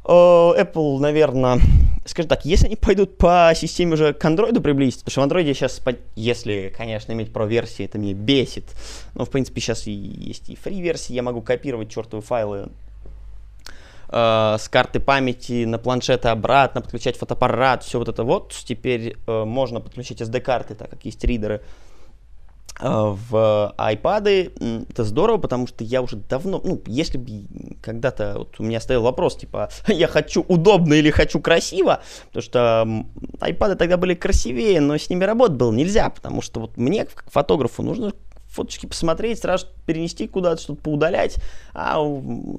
Apple, 0.07 0.99
наверное, 0.99 1.59
скажем 2.05 2.29
так, 2.29 2.45
если 2.45 2.67
они 2.67 2.75
пойдут 2.75 3.17
по 3.17 3.51
системе 3.55 3.93
уже 3.93 4.13
к 4.13 4.23
Android 4.23 4.59
приблизиться, 4.61 5.03
потому 5.03 5.27
что 5.27 5.35
в 5.35 5.39
Android 5.39 5.53
сейчас, 5.53 5.81
если, 6.15 6.73
конечно, 6.75 7.11
иметь 7.11 7.33
про 7.33 7.45
версии, 7.45 7.85
это 7.85 7.97
меня 7.97 8.13
бесит. 8.13 8.65
Но, 9.13 9.25
в 9.25 9.29
принципе, 9.29 9.59
сейчас 9.59 9.87
и 9.87 9.91
есть 9.91 10.49
и 10.49 10.55
фри-версии, 10.55 11.13
я 11.13 11.23
могу 11.23 11.41
копировать 11.41 11.89
чертовы 11.89 12.21
файлы 12.21 12.69
э, 14.09 14.55
с 14.59 14.69
карты 14.69 14.99
памяти 14.99 15.65
на 15.65 15.77
планшеты 15.77 16.29
обратно, 16.29 16.81
подключать 16.81 17.17
фотоаппарат, 17.17 17.83
все 17.83 17.99
вот 17.99 18.07
это 18.07 18.23
вот. 18.23 18.53
Теперь 18.65 19.17
э, 19.27 19.43
можно 19.43 19.81
подключить 19.81 20.21
SD-карты, 20.21 20.75
так 20.75 20.89
как 20.89 21.03
есть 21.03 21.23
ридеры 21.23 21.61
Э, 21.61 21.63
в 22.79 23.73
iPad. 23.77 24.85
Это 24.89 25.03
здорово, 25.03 25.37
потому 25.37 25.67
что 25.67 25.83
я 25.83 26.01
уже 26.01 26.17
давно, 26.17 26.61
ну, 26.63 26.81
если 26.85 27.17
бы 27.17 27.47
когда-то 27.81 28.35
вот 28.37 28.59
у 28.59 28.63
меня 28.63 28.79
стоял 28.79 29.01
вопрос, 29.01 29.37
типа, 29.37 29.69
я 29.87 30.07
хочу 30.07 30.45
удобно 30.47 30.93
или 30.93 31.09
хочу 31.09 31.39
красиво, 31.39 32.01
потому 32.27 32.43
что 32.43 33.05
iPad 33.39 33.75
тогда 33.75 33.97
были 33.97 34.13
красивее, 34.13 34.79
но 34.81 34.97
с 34.97 35.09
ними 35.09 35.23
работать 35.23 35.57
было 35.57 35.71
нельзя, 35.71 36.09
потому 36.09 36.41
что 36.41 36.59
вот 36.59 36.77
мне, 36.77 37.05
как 37.05 37.25
фотографу, 37.31 37.81
нужно 37.83 38.13
фоточки 38.47 38.85
посмотреть, 38.85 39.39
сразу 39.39 39.67
перенести 39.85 40.27
куда-то, 40.27 40.61
что-то 40.61 40.81
поудалять, 40.81 41.35
а 41.73 41.99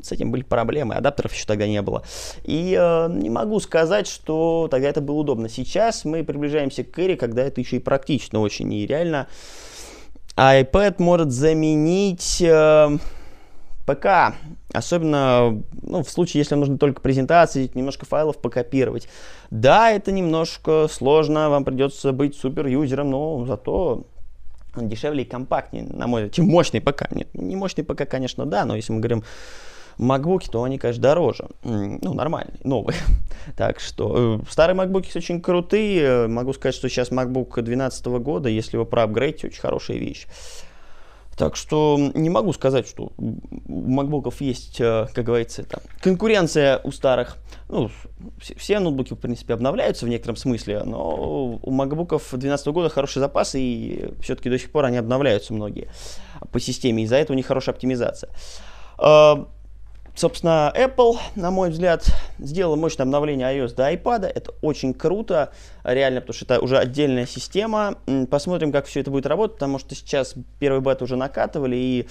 с 0.03 0.13
этим 0.13 0.31
были 0.31 0.43
проблемы, 0.43 0.95
адаптеров 0.95 1.33
еще 1.33 1.47
тогда 1.47 1.67
не 1.67 1.83
было. 1.83 2.05
И 2.45 2.77
э, 2.79 3.09
не 3.11 3.31
могу 3.31 3.59
сказать, 3.59 4.07
что 4.07 4.69
тогда 4.71 4.89
это 4.89 5.01
было 5.01 5.17
удобно. 5.17 5.49
Сейчас 5.49 6.05
мы 6.05 6.23
приближаемся 6.25 6.85
к 6.85 6.99
эре, 6.99 7.17
когда 7.17 7.43
это 7.43 7.61
еще 7.61 7.77
и 7.77 7.81
практично 7.81 8.41
очень, 8.41 8.73
и 8.73 8.87
реально 8.87 9.23
а 9.23 9.68
iPad 10.39 10.97
может 10.99 11.33
заменить 11.33 12.41
э, 12.41 12.99
ПК, 13.87 14.37
особенно 14.73 15.61
ну, 15.83 16.05
в 16.05 16.09
случае, 16.09 16.43
если 16.43 16.55
нужно 16.55 16.79
только 16.79 17.01
презентации, 17.01 17.69
немножко 17.75 18.07
файлов 18.07 18.39
покопировать. 18.39 19.09
Да, 19.51 19.91
это 19.91 20.13
немножко 20.13 20.87
сложно, 20.89 21.51
вам 21.51 21.65
придется 21.65 22.13
быть 22.13 22.37
супер-юзером, 22.37 23.11
но 23.11 23.47
зато 23.47 24.07
дешевле 24.77 25.25
и 25.25 25.27
компактнее, 25.27 25.85
на 25.85 26.07
мой 26.07 26.23
взгляд, 26.23 26.35
чем 26.35 26.47
мощный 26.47 26.81
ПК. 26.81 27.11
Нет, 27.11 27.29
не 27.35 27.57
мощный 27.57 27.83
ПК, 27.83 28.09
конечно, 28.09 28.47
да, 28.47 28.65
но 28.65 28.77
если 28.77 28.93
мы 28.93 29.01
говорим 29.01 29.25
MacBook, 29.99 30.49
то 30.51 30.63
они, 30.63 30.79
конечно, 30.79 31.03
дороже. 31.03 31.49
Ну, 31.63 32.15
нормальные, 32.15 32.59
новые. 32.65 32.99
так 33.57 33.81
что 33.81 34.41
э, 34.41 34.51
старые 34.51 34.77
MacBook 34.77 35.07
очень 35.17 35.41
крутые. 35.41 36.29
Могу 36.29 36.53
сказать, 36.53 36.75
что 36.75 36.89
сейчас 36.89 37.11
MacBook 37.11 37.55
2012 37.55 38.07
года, 38.07 38.49
если 38.49 38.77
его 38.77 38.85
проапгрейдить, 38.85 39.45
очень 39.45 39.61
хорошая 39.61 39.99
вещь. 39.99 40.27
Так 41.39 41.55
что 41.55 41.97
не 42.15 42.31
могу 42.31 42.53
сказать, 42.53 42.89
что 42.89 43.13
у 43.17 43.91
MacBook 43.91 44.35
есть, 44.41 44.81
э, 44.81 45.07
как 45.15 45.25
говорится, 45.25 45.63
это 45.63 45.81
конкуренция 46.01 46.81
у 46.83 46.91
старых. 46.91 47.37
Ну, 47.69 47.91
все 48.57 48.81
ноутбуки, 48.81 49.15
в 49.15 49.19
принципе, 49.19 49.55
обновляются 49.55 50.05
в 50.05 50.09
некотором 50.09 50.35
смысле, 50.35 50.83
но 50.83 51.59
у 51.63 51.71
MacBook 51.71 52.09
2012 52.09 52.67
года 52.69 52.89
хороший 52.89 53.21
запас, 53.21 53.55
и 53.55 54.11
все-таки 54.21 54.51
до 54.51 54.59
сих 54.59 54.73
пор 54.73 54.87
они 54.87 54.97
обновляются 54.97 55.55
многие 55.55 55.89
по 56.51 56.59
системе, 56.59 57.05
из-за 57.05 57.17
этого 57.17 57.35
у 57.35 57.37
них 57.37 57.47
хорошая 57.47 57.75
оптимизация. 57.75 58.31
Э, 60.19 60.21
Собственно, 60.21 60.73
Apple, 60.77 61.19
на 61.37 61.51
мой 61.51 61.71
взгляд, 61.71 62.05
сделала 62.39 62.77
мощное 62.77 63.05
обновление 63.05 63.47
iOS 63.57 63.75
до 63.75 63.93
iPad. 63.93 64.27
Это 64.27 64.53
очень 64.63 64.93
круто, 64.93 65.53
реально, 65.85 66.21
потому 66.21 66.35
что 66.35 66.45
это 66.45 66.61
уже 66.61 66.77
отдельная 66.77 67.27
система. 67.27 67.97
Посмотрим, 68.31 68.73
как 68.73 68.87
все 68.87 69.01
это 69.01 69.11
будет 69.11 69.27
работать, 69.27 69.57
потому 69.57 69.79
что 69.79 69.95
сейчас 69.95 70.35
первый 70.59 70.81
бет 70.81 71.03
уже 71.03 71.17
накатывали, 71.17 71.77
и 71.77 72.09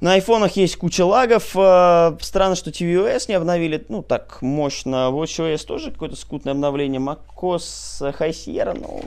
на 0.00 0.14
айфонах 0.14 0.56
есть 0.56 0.76
куча 0.76 1.06
лагов. 1.06 1.56
Э, 1.56 2.16
странно, 2.20 2.56
что 2.56 2.70
tvOS 2.70 3.26
не 3.28 3.34
обновили, 3.34 3.84
ну, 3.88 4.02
так 4.02 4.42
мощно. 4.42 5.10
WatchOS 5.10 5.64
тоже 5.66 5.92
какое-то 5.92 6.16
скутное 6.16 6.52
обновление. 6.52 7.00
macOS 7.00 8.00
High 8.00 8.30
Sierra, 8.30 8.76
ну, 8.78 9.02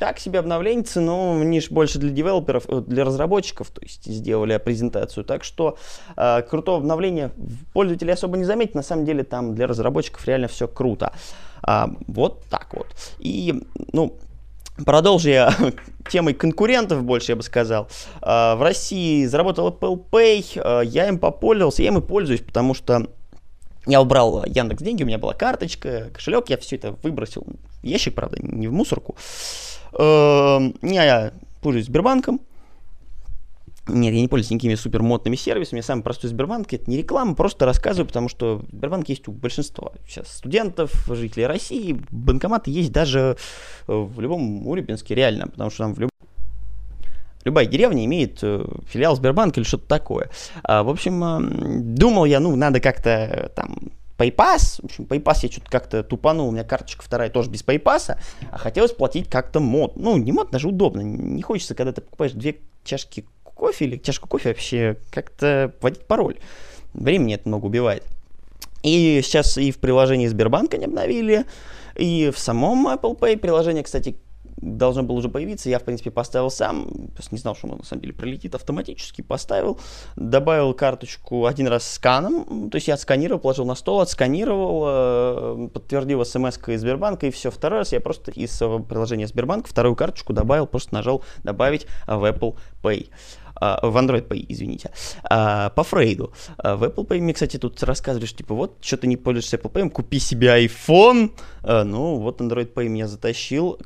так 0.00 0.18
себе 0.18 0.40
обновление, 0.40 0.84
но 0.96 1.38
же 1.60 1.70
больше 1.70 1.98
для 1.98 2.10
девелоперов, 2.10 2.64
э, 2.68 2.80
для 2.80 3.04
разработчиков, 3.04 3.70
то 3.70 3.80
есть 3.82 4.06
сделали 4.06 4.56
презентацию. 4.56 5.24
Так 5.24 5.44
что 5.44 5.76
э, 6.16 6.42
крутого 6.42 6.78
обновления 6.78 7.30
пользователи 7.72 8.10
особо 8.10 8.36
не 8.38 8.44
заметят. 8.44 8.74
На 8.74 8.82
самом 8.82 9.04
деле 9.04 9.22
там 9.22 9.54
для 9.54 9.66
разработчиков 9.66 10.26
реально 10.26 10.48
все 10.48 10.66
круто. 10.66 11.12
А, 11.62 11.90
вот 12.08 12.42
так 12.50 12.68
вот. 12.72 12.88
И, 13.18 13.62
ну, 13.92 14.16
Продолжу 14.86 15.28
я 15.28 15.54
темой 16.08 16.32
конкурентов 16.32 17.02
больше, 17.02 17.32
я 17.32 17.36
бы 17.36 17.42
сказал. 17.42 17.88
А, 18.22 18.56
в 18.56 18.62
России 18.62 19.26
заработал 19.26 19.68
Apple 19.68 20.02
Pay, 20.10 20.58
а, 20.62 20.80
я 20.80 21.06
им 21.08 21.18
попользовался, 21.18 21.82
я 21.82 21.88
им 21.88 21.98
и 21.98 22.00
пользуюсь, 22.00 22.40
потому 22.40 22.72
что 22.72 23.06
я 23.86 24.00
убрал 24.00 24.44
Яндекс 24.46 24.82
деньги, 24.82 25.02
у 25.02 25.06
меня 25.06 25.18
была 25.18 25.34
карточка, 25.34 26.10
кошелек, 26.14 26.48
я 26.48 26.56
все 26.56 26.76
это 26.76 26.92
выбросил 27.02 27.46
ящик, 27.82 28.14
правда, 28.14 28.38
не 28.40 28.68
в 28.68 28.72
мусорку. 28.72 29.16
Эм, 29.98 30.74
я 30.82 31.32
пользуюсь 31.60 31.86
Сбербанком. 31.86 32.40
Нет, 33.88 34.14
я 34.14 34.20
не 34.20 34.28
пользуюсь 34.28 34.50
никакими 34.50 34.74
супер 34.74 35.02
модными 35.02 35.36
сервисами. 35.36 35.80
Самый 35.80 36.02
простой 36.02 36.30
Сбербанк. 36.30 36.72
Это 36.72 36.88
не 36.90 36.98
реклама, 36.98 37.34
просто 37.34 37.64
рассказываю, 37.66 38.06
потому 38.06 38.28
что 38.28 38.62
Сбербанк 38.72 39.08
есть 39.08 39.26
у 39.28 39.32
большинства 39.32 39.92
сейчас 40.06 40.28
студентов, 40.32 40.92
жителей 41.08 41.46
России. 41.46 42.00
Банкоматы 42.10 42.70
есть 42.70 42.92
даже 42.92 43.36
э, 43.88 43.92
в 43.92 44.20
любом 44.20 44.66
Урюпинске, 44.66 45.14
реально, 45.14 45.48
потому 45.48 45.70
что 45.70 45.84
там 45.84 45.94
в 45.94 45.98
любом 45.98 46.10
любая 47.44 47.66
деревня 47.66 48.04
имеет 48.04 48.38
э, 48.42 48.64
филиал 48.86 49.16
Сбербанка 49.16 49.60
или 49.60 49.66
что-то 49.66 49.86
такое. 49.88 50.30
А, 50.62 50.82
в 50.82 50.88
общем, 50.88 51.24
э, 51.24 51.80
думал 51.80 52.24
я, 52.26 52.40
ну, 52.40 52.54
надо 52.56 52.80
как-то 52.80 53.10
э, 53.10 53.48
там 53.48 53.76
PayPass, 54.20 54.82
в 54.82 54.84
общем, 54.84 55.04
PayPass 55.04 55.38
я 55.42 55.50
что-то 55.50 55.70
как-то 55.70 56.02
тупанул, 56.02 56.48
у 56.48 56.50
меня 56.52 56.64
карточка 56.64 57.02
вторая 57.02 57.30
тоже 57.30 57.48
без 57.48 57.64
PayPass, 57.64 58.18
а 58.50 58.58
хотелось 58.58 58.92
платить 58.92 59.30
как-то 59.30 59.60
мод. 59.60 59.96
Ну, 59.96 60.18
не 60.18 60.32
мод, 60.32 60.50
даже 60.50 60.68
удобно. 60.68 61.00
Не 61.00 61.40
хочется, 61.42 61.74
когда 61.74 61.92
ты 61.92 62.02
покупаешь 62.02 62.32
две 62.32 62.58
чашки 62.84 63.24
кофе 63.42 63.86
или 63.86 63.96
чашку 63.96 64.28
кофе 64.28 64.50
вообще 64.50 64.96
как-то 65.10 65.72
вводить 65.80 66.06
пароль. 66.06 66.36
Времени 66.92 67.34
это 67.34 67.48
много 67.48 67.66
убивает. 67.66 68.04
И 68.82 69.20
сейчас 69.22 69.56
и 69.56 69.70
в 69.70 69.78
приложении 69.78 70.26
Сбербанка 70.26 70.76
не 70.76 70.86
обновили, 70.86 71.46
и 71.96 72.30
в 72.34 72.38
самом 72.38 72.88
Apple 72.88 73.18
Pay 73.18 73.38
приложение, 73.38 73.82
кстати, 73.82 74.16
должно 74.60 75.02
было 75.02 75.16
уже 75.16 75.28
появиться, 75.28 75.70
я, 75.70 75.78
в 75.78 75.84
принципе, 75.84 76.10
поставил 76.10 76.50
сам, 76.50 77.08
просто 77.14 77.34
не 77.34 77.40
знал, 77.40 77.54
что 77.54 77.68
он, 77.68 77.78
на 77.78 77.84
самом 77.84 78.02
деле, 78.02 78.12
прилетит 78.12 78.54
автоматически, 78.54 79.22
поставил, 79.22 79.78
добавил 80.16 80.74
карточку 80.74 81.46
один 81.46 81.68
раз 81.68 81.90
сканом, 81.90 82.70
то 82.70 82.76
есть 82.76 82.88
я 82.88 82.94
отсканировал, 82.94 83.40
положил 83.40 83.64
на 83.64 83.74
стол, 83.74 84.00
отсканировал, 84.00 84.84
э, 84.86 85.68
подтвердил 85.72 86.24
смс 86.24 86.58
из 86.68 86.80
Сбербанка, 86.80 87.26
и 87.26 87.30
все, 87.30 87.50
второй 87.50 87.80
раз 87.80 87.92
я 87.92 88.00
просто 88.00 88.30
из 88.30 88.56
приложения 88.58 89.26
Сбербанк 89.26 89.66
вторую 89.66 89.96
карточку 89.96 90.32
добавил, 90.32 90.66
просто 90.66 90.94
нажал 90.94 91.22
«Добавить 91.44 91.86
в 92.06 92.24
Apple 92.24 92.56
Pay» 92.82 93.08
в 93.60 93.96
Android 93.96 94.26
Pay, 94.26 94.46
извините, 94.48 94.90
по 95.22 95.84
Фрейду. 95.84 96.32
В 96.56 96.84
Apple 96.84 97.06
Pay 97.06 97.20
мне, 97.20 97.34
кстати, 97.34 97.58
тут 97.58 97.82
рассказывали, 97.82 98.26
что 98.26 98.38
типа 98.38 98.54
вот, 98.54 98.78
что 98.80 98.96
ты 98.96 99.06
не 99.06 99.18
пользуешься 99.18 99.58
Apple 99.58 99.70
Pay, 99.70 99.90
купи 99.90 100.18
себе 100.18 100.64
iPhone. 100.64 101.32
Ну, 101.62 102.16
вот 102.20 102.40
Android 102.40 102.72
Pay 102.72 102.88
меня 102.88 103.06
затащил. 103.06 103.78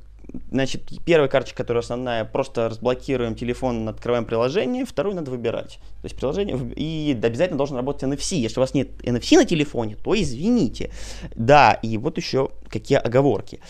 Значит, 0.50 0.91
первая 1.05 1.29
карточка, 1.29 1.59
которая 1.59 1.83
основная, 1.83 2.25
просто 2.25 2.69
разблокируем 2.69 3.35
телефон, 3.35 3.88
открываем 3.88 4.25
приложение, 4.25 4.85
вторую 4.85 5.14
надо 5.14 5.31
выбирать. 5.31 5.79
То 6.00 6.05
есть 6.05 6.17
приложение, 6.17 6.59
и 6.76 7.19
обязательно 7.23 7.57
должен 7.57 7.76
работать 7.76 8.03
NFC. 8.03 8.37
Если 8.37 8.59
у 8.59 8.62
вас 8.62 8.75
нет 8.75 8.88
NFC 9.03 9.37
на 9.37 9.45
телефоне, 9.45 9.97
то 9.97 10.14
извините. 10.14 10.91
Да, 11.35 11.73
и 11.73 11.99
вот 11.99 12.17
еще 12.17 12.50
какие 12.69 12.99
оговорки. 12.99 13.61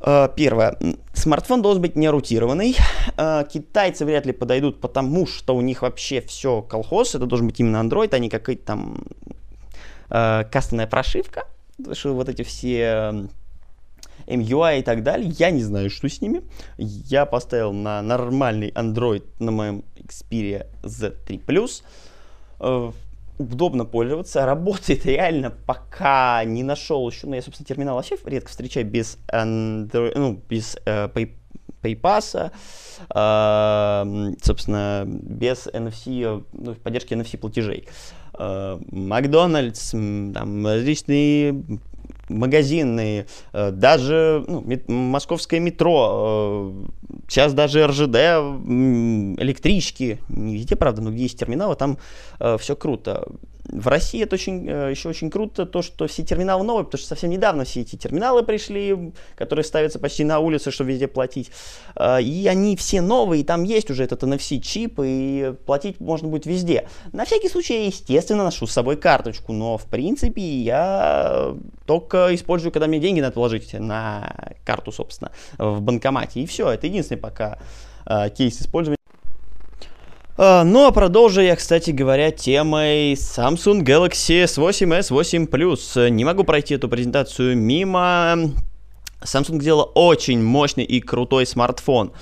А, 0.00 0.28
первое. 0.28 0.78
Смартфон 1.14 1.62
должен 1.62 1.82
быть 1.82 1.96
не 1.96 2.08
рутированный. 2.08 2.76
А, 3.16 3.44
китайцы 3.44 4.04
вряд 4.04 4.26
ли 4.26 4.32
подойдут, 4.32 4.80
потому 4.80 5.26
что 5.26 5.54
у 5.54 5.60
них 5.60 5.82
вообще 5.82 6.20
все 6.20 6.62
колхоз. 6.62 7.14
Это 7.14 7.26
должен 7.26 7.46
быть 7.46 7.58
именно 7.60 7.78
Android, 7.78 8.14
а 8.14 8.18
не 8.18 8.28
какая-то 8.28 8.64
там 8.64 9.04
а, 10.10 10.44
кастомная 10.44 10.86
прошивка. 10.86 11.44
Потому 11.76 11.94
что 11.94 12.14
вот 12.14 12.28
эти 12.28 12.42
все 12.42 13.28
MUI 14.28 14.80
и 14.80 14.82
так 14.82 15.02
далее. 15.02 15.30
Я 15.38 15.50
не 15.50 15.62
знаю, 15.62 15.90
что 15.90 16.08
с 16.08 16.20
ними. 16.20 16.42
Я 16.76 17.26
поставил 17.26 17.72
на 17.72 18.02
нормальный 18.02 18.70
Android 18.70 19.24
на 19.38 19.50
моем 19.50 19.84
Xperia 19.96 20.66
Z3 20.82 21.44
Plus. 21.44 21.82
Э, 22.60 22.92
удобно 23.38 23.84
пользоваться, 23.84 24.44
работает 24.44 25.06
реально, 25.06 25.50
пока 25.50 26.44
не 26.44 26.62
нашел 26.62 27.08
еще, 27.08 27.26
ну 27.26 27.34
я, 27.34 27.42
собственно, 27.42 27.66
терминал 27.66 27.96
вообще 27.96 28.16
редко 28.24 28.50
встречаю 28.50 28.86
без 28.86 29.18
Android, 29.32 30.12
ну, 30.16 30.42
без 30.48 30.76
э, 30.84 31.08
Pay, 31.08 31.30
PayPass, 31.82 32.50
э, 33.14 34.34
собственно, 34.42 35.04
без 35.06 35.66
NFC, 35.68 36.44
ну, 36.52 36.74
поддержки 36.74 37.14
NFC 37.14 37.38
платежей. 37.38 37.86
Э, 38.38 38.78
Макдональдс, 38.90 39.90
там, 39.90 40.66
различные 40.66 41.62
магазины, 42.28 43.26
э, 43.52 43.70
даже 43.70 44.44
ну, 44.46 44.64
московское 44.88 45.60
метро, 45.60 46.72
э, 46.72 47.20
сейчас 47.28 47.54
даже 47.54 47.86
РЖД, 47.86 48.16
электрички, 49.40 50.18
не 50.28 50.54
везде, 50.54 50.76
правда, 50.76 51.02
но 51.02 51.10
где 51.10 51.24
есть 51.24 51.38
терминалы, 51.38 51.76
там 51.76 51.98
э, 52.40 52.56
все 52.58 52.76
круто 52.76 53.26
в 53.68 53.86
России 53.88 54.22
это 54.22 54.34
очень, 54.34 54.68
э, 54.68 54.90
еще 54.90 55.08
очень 55.08 55.30
круто, 55.30 55.66
то, 55.66 55.82
что 55.82 56.06
все 56.06 56.24
терминалы 56.24 56.64
новые, 56.64 56.84
потому 56.84 56.98
что 56.98 57.08
совсем 57.08 57.30
недавно 57.30 57.64
все 57.64 57.82
эти 57.82 57.96
терминалы 57.96 58.42
пришли, 58.42 59.12
которые 59.36 59.64
ставятся 59.64 59.98
почти 59.98 60.24
на 60.24 60.38
улице, 60.38 60.70
чтобы 60.70 60.90
везде 60.90 61.06
платить. 61.06 61.50
А, 61.94 62.18
и 62.18 62.46
они 62.46 62.76
все 62.76 63.00
новые, 63.00 63.42
и 63.42 63.44
там 63.44 63.64
есть 63.64 63.90
уже 63.90 64.04
этот 64.04 64.22
NFC-чип, 64.22 65.00
и 65.04 65.54
платить 65.66 66.00
можно 66.00 66.28
будет 66.28 66.46
везде. 66.46 66.88
На 67.12 67.24
всякий 67.24 67.48
случай 67.48 67.74
я, 67.74 67.86
естественно, 67.86 68.44
ношу 68.44 68.66
с 68.66 68.72
собой 68.72 68.96
карточку, 68.96 69.52
но, 69.52 69.76
в 69.76 69.84
принципе, 69.84 70.42
я 70.42 71.54
только 71.86 72.34
использую, 72.34 72.72
когда 72.72 72.86
мне 72.86 72.98
деньги 72.98 73.20
надо 73.20 73.34
положить 73.34 73.72
на 73.74 74.54
карту, 74.64 74.92
собственно, 74.92 75.30
в 75.58 75.80
банкомате. 75.82 76.40
И 76.40 76.46
все, 76.46 76.70
это 76.70 76.86
единственный 76.86 77.18
пока 77.18 77.58
а, 78.06 78.30
кейс 78.30 78.60
использования. 78.60 78.97
А, 80.40 80.62
ну 80.62 80.86
а 80.86 80.92
продолжу 80.92 81.40
я, 81.40 81.56
кстати 81.56 81.90
говоря, 81.90 82.30
темой 82.30 83.14
Samsung 83.14 83.82
Galaxy 83.82 84.44
S8, 84.44 85.00
S8 85.00 85.48
Plus. 85.48 86.08
Не 86.10 86.24
могу 86.24 86.44
пройти 86.44 86.74
эту 86.74 86.88
презентацию 86.88 87.56
мимо. 87.56 88.52
Samsung 89.20 89.60
сделала 89.60 89.82
очень 89.82 90.40
мощный 90.40 90.84
и 90.84 91.00
крутой 91.00 91.44
смартфон. 91.44 92.12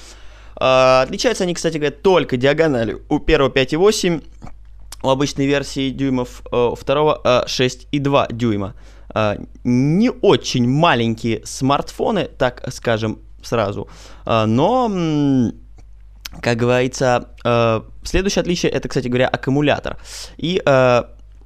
А, 0.57 1.03
отличаются 1.03 1.45
они, 1.45 1.53
кстати 1.53 1.77
говоря, 1.77 1.95
только 1.95 2.39
диагональю. 2.39 3.03
У 3.11 3.19
первого 3.19 3.51
5,8, 3.51 4.25
у 5.03 5.09
обычной 5.11 5.45
версии 5.45 5.91
дюймов, 5.91 6.41
а, 6.51 6.71
у 6.71 6.75
второго 6.75 7.21
6,2 7.47 8.33
дюйма. 8.33 8.75
Не 9.63 10.11
очень 10.11 10.67
маленькие 10.67 11.45
смартфоны, 11.45 12.31
так 12.39 12.65
скажем 12.73 13.19
сразу, 13.43 13.89
но 14.25 14.91
как 16.43 16.59
говорится, 16.59 17.31
следующее 18.07 18.41
отличие 18.41 18.73
это, 18.73 18.89
кстати 18.89 19.09
говоря, 19.09 19.29
аккумулятор. 19.29 19.99
И, 20.37 20.63
э, 20.65 21.03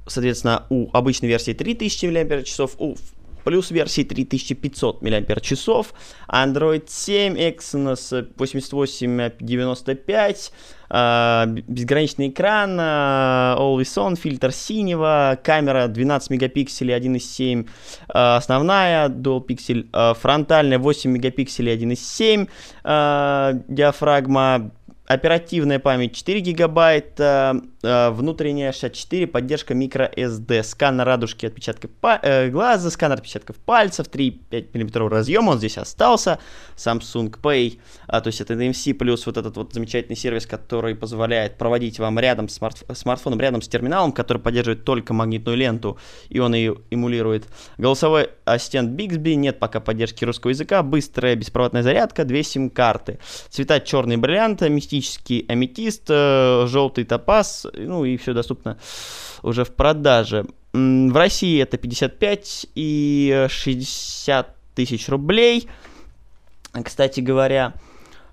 соответственно, 0.07 0.65
у 0.69 0.89
обычной 0.93 1.29
версии 1.29 1.53
3000 1.53 2.05
мАч, 2.05 2.59
у 2.77 2.95
плюс 3.43 3.71
версии 3.71 4.03
3500 4.03 5.01
мАч, 5.01 5.23
Android 6.29 6.83
7, 6.87 7.35
Exynos 7.37 8.27
8895, 8.37 10.51
э, 10.89 11.45
безграничный 11.67 12.29
экран, 12.29 12.79
э, 12.79 13.55
Always 13.57 13.97
On, 13.97 14.15
фильтр 14.15 14.51
синего, 14.51 15.37
камера 15.43 15.87
12 15.87 16.29
мегапикселей 16.29 16.95
1.7, 16.95 17.63
э, 17.63 17.65
основная 18.13 19.09
Dual 19.09 19.43
э, 19.93 20.13
фронтальная 20.19 20.79
8 20.79 21.11
мегапикселей 21.11 21.73
1.7, 21.73 22.47
э, 22.83 23.53
диафрагма 23.67 24.71
оперативная 25.13 25.79
память 25.79 26.15
4 26.15 26.39
гигабайта, 26.39 27.61
э, 27.83 28.09
внутренняя 28.11 28.71
64, 28.71 29.27
поддержка 29.27 29.73
microSD, 29.73 30.63
сканер 30.63 31.05
радужки 31.05 31.45
отпечатков 31.45 31.91
э, 32.01 32.49
глаза, 32.49 32.89
сканер 32.89 33.15
отпечатков 33.15 33.57
пальцев, 33.57 34.07
3,5 34.07 34.69
мм 34.73 35.09
разъем, 35.09 35.47
он 35.49 35.57
здесь 35.57 35.77
остался, 35.77 36.39
Samsung 36.77 37.35
Pay, 37.41 37.79
а, 38.07 38.21
то 38.21 38.27
есть 38.27 38.41
это 38.41 38.53
NFC 38.53 38.93
плюс 38.93 39.25
вот 39.25 39.37
этот 39.37 39.57
вот 39.57 39.73
замечательный 39.73 40.15
сервис, 40.15 40.45
который 40.45 40.95
позволяет 40.95 41.57
проводить 41.57 41.99
вам 41.99 42.17
рядом 42.19 42.47
с 42.47 42.55
смарт 42.55 42.83
смартфоном, 42.93 43.39
рядом 43.39 43.61
с 43.61 43.67
терминалом, 43.67 44.13
который 44.13 44.41
поддерживает 44.41 44.85
только 44.85 45.13
магнитную 45.13 45.57
ленту, 45.57 45.97
и 46.29 46.39
он 46.39 46.53
ее 46.53 46.77
эмулирует. 46.89 47.47
Голосовой 47.77 48.29
ассистент 48.45 48.99
Bixby, 48.99 49.35
нет 49.35 49.59
пока 49.59 49.79
поддержки 49.79 50.23
русского 50.23 50.51
языка, 50.51 50.83
быстрая 50.83 51.35
беспроводная 51.35 51.83
зарядка, 51.83 52.23
две 52.23 52.43
сим-карты, 52.43 53.19
цвета 53.49 53.79
черный 53.79 54.17
бриллиант, 54.17 54.61
мистический 54.61 55.00
аметист, 55.47 56.03
э, 56.09 56.65
желтый 56.67 57.03
топаз, 57.03 57.67
ну 57.73 58.05
и 58.05 58.17
все 58.17 58.33
доступно 58.33 58.77
уже 59.43 59.63
в 59.63 59.73
продаже. 59.73 60.45
В 60.73 61.15
России 61.15 61.61
это 61.61 61.77
55 61.77 62.67
и 62.75 63.47
60 63.49 64.55
тысяч 64.75 65.09
рублей. 65.09 65.67
Кстати 66.83 67.19
говоря, 67.19 67.73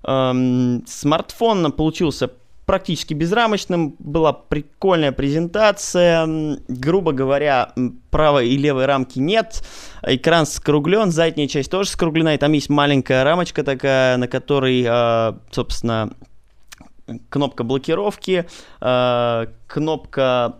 эм, 0.03 0.83
смартфон 0.87 1.71
получился 1.73 2.31
практически 2.69 3.15
безрамочным, 3.15 3.95
была 3.97 4.31
прикольная 4.31 5.11
презентация, 5.11 6.59
грубо 6.67 7.13
говоря, 7.13 7.73
правой 8.11 8.49
и 8.49 8.57
левой 8.57 8.85
рамки 8.85 9.17
нет, 9.17 9.63
экран 10.03 10.45
скруглен, 10.45 11.09
задняя 11.09 11.47
часть 11.47 11.71
тоже 11.71 11.89
скруглена, 11.89 12.35
и 12.35 12.37
там 12.37 12.51
есть 12.51 12.69
маленькая 12.69 13.23
рамочка 13.23 13.63
такая, 13.63 14.17
на 14.17 14.27
которой, 14.27 14.85
э, 14.87 15.33
собственно, 15.49 16.11
кнопка 17.29 17.63
блокировки, 17.63 18.45
э, 18.81 19.45
кнопка 19.67 20.55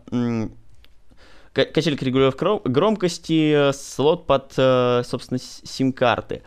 качелька 1.54 2.06
регулировки 2.06 2.68
громкости, 2.68 3.72
слот 3.74 4.28
под, 4.28 4.54
э, 4.58 5.04
собственно, 5.06 5.40
сим-карты. 5.40 6.44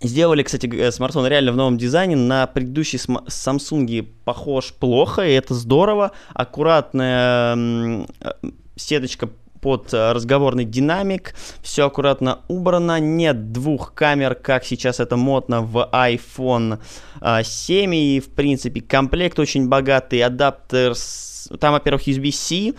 Сделали, 0.00 0.44
кстати, 0.44 0.90
смартфон 0.90 1.26
реально 1.26 1.50
в 1.52 1.56
новом 1.56 1.76
дизайне. 1.76 2.14
На 2.14 2.46
предыдущий 2.46 2.98
Samsung 2.98 4.06
похож 4.24 4.72
плохо, 4.72 5.26
и 5.26 5.32
это 5.32 5.54
здорово. 5.54 6.12
Аккуратная 6.34 8.06
сеточка 8.76 9.28
под 9.60 9.92
э, 9.92 10.12
разговорный 10.12 10.64
динамик, 10.64 11.34
все 11.62 11.86
аккуратно 11.86 12.40
убрано, 12.48 13.00
нет 13.00 13.52
двух 13.52 13.94
камер, 13.94 14.34
как 14.34 14.64
сейчас 14.64 15.00
это 15.00 15.16
модно 15.16 15.62
в 15.62 15.88
iPhone 15.92 16.78
7, 17.42 17.94
и, 17.94 18.20
в 18.20 18.30
принципе, 18.30 18.80
комплект 18.80 19.38
очень 19.38 19.68
богатый, 19.68 20.22
адаптер, 20.22 20.94
с... 20.94 21.50
там, 21.60 21.72
во-первых, 21.72 22.06
USB-C, 22.06 22.74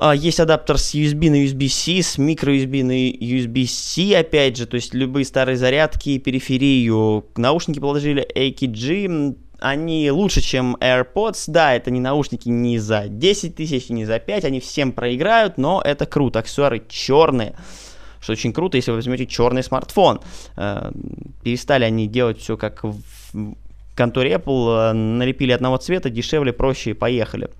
а, 0.00 0.14
есть 0.14 0.38
адаптер 0.38 0.78
с 0.78 0.94
USB 0.94 1.28
на 1.28 1.44
USB-C, 1.44 2.02
с 2.02 2.18
micro-USB 2.18 2.84
на 2.84 3.10
USB-C, 3.10 4.16
опять 4.16 4.56
же, 4.56 4.66
то 4.66 4.76
есть 4.76 4.94
любые 4.94 5.24
старые 5.24 5.56
зарядки, 5.56 6.18
периферию. 6.18 7.26
Наушники 7.36 7.80
положили 7.80 8.24
AKG, 8.32 9.36
они 9.58 10.10
лучше, 10.10 10.40
чем 10.40 10.76
AirPods. 10.76 11.44
Да, 11.48 11.74
это 11.74 11.90
не 11.90 12.00
наушники 12.00 12.48
не 12.48 12.78
за 12.78 13.08
10 13.08 13.56
тысяч, 13.56 13.88
не 13.88 14.04
за 14.04 14.18
5, 14.18 14.44
они 14.44 14.60
всем 14.60 14.92
проиграют, 14.92 15.58
но 15.58 15.82
это 15.84 16.06
круто. 16.06 16.38
Аксессуары 16.38 16.82
черные, 16.88 17.54
что 18.20 18.32
очень 18.32 18.52
круто, 18.52 18.76
если 18.76 18.90
вы 18.90 18.96
возьмете 18.96 19.26
черный 19.26 19.62
смартфон. 19.62 20.20
Э, 20.56 20.92
перестали 21.42 21.84
они 21.84 22.06
делать 22.06 22.38
все 22.38 22.56
как 22.56 22.84
в 22.84 23.00
конторе 23.94 24.34
Apple, 24.34 24.90
э, 24.90 24.92
налепили 24.92 25.52
одного 25.52 25.76
цвета, 25.78 26.10
дешевле, 26.10 26.52
проще 26.52 26.90
и 26.90 26.94
поехали. 26.94 27.50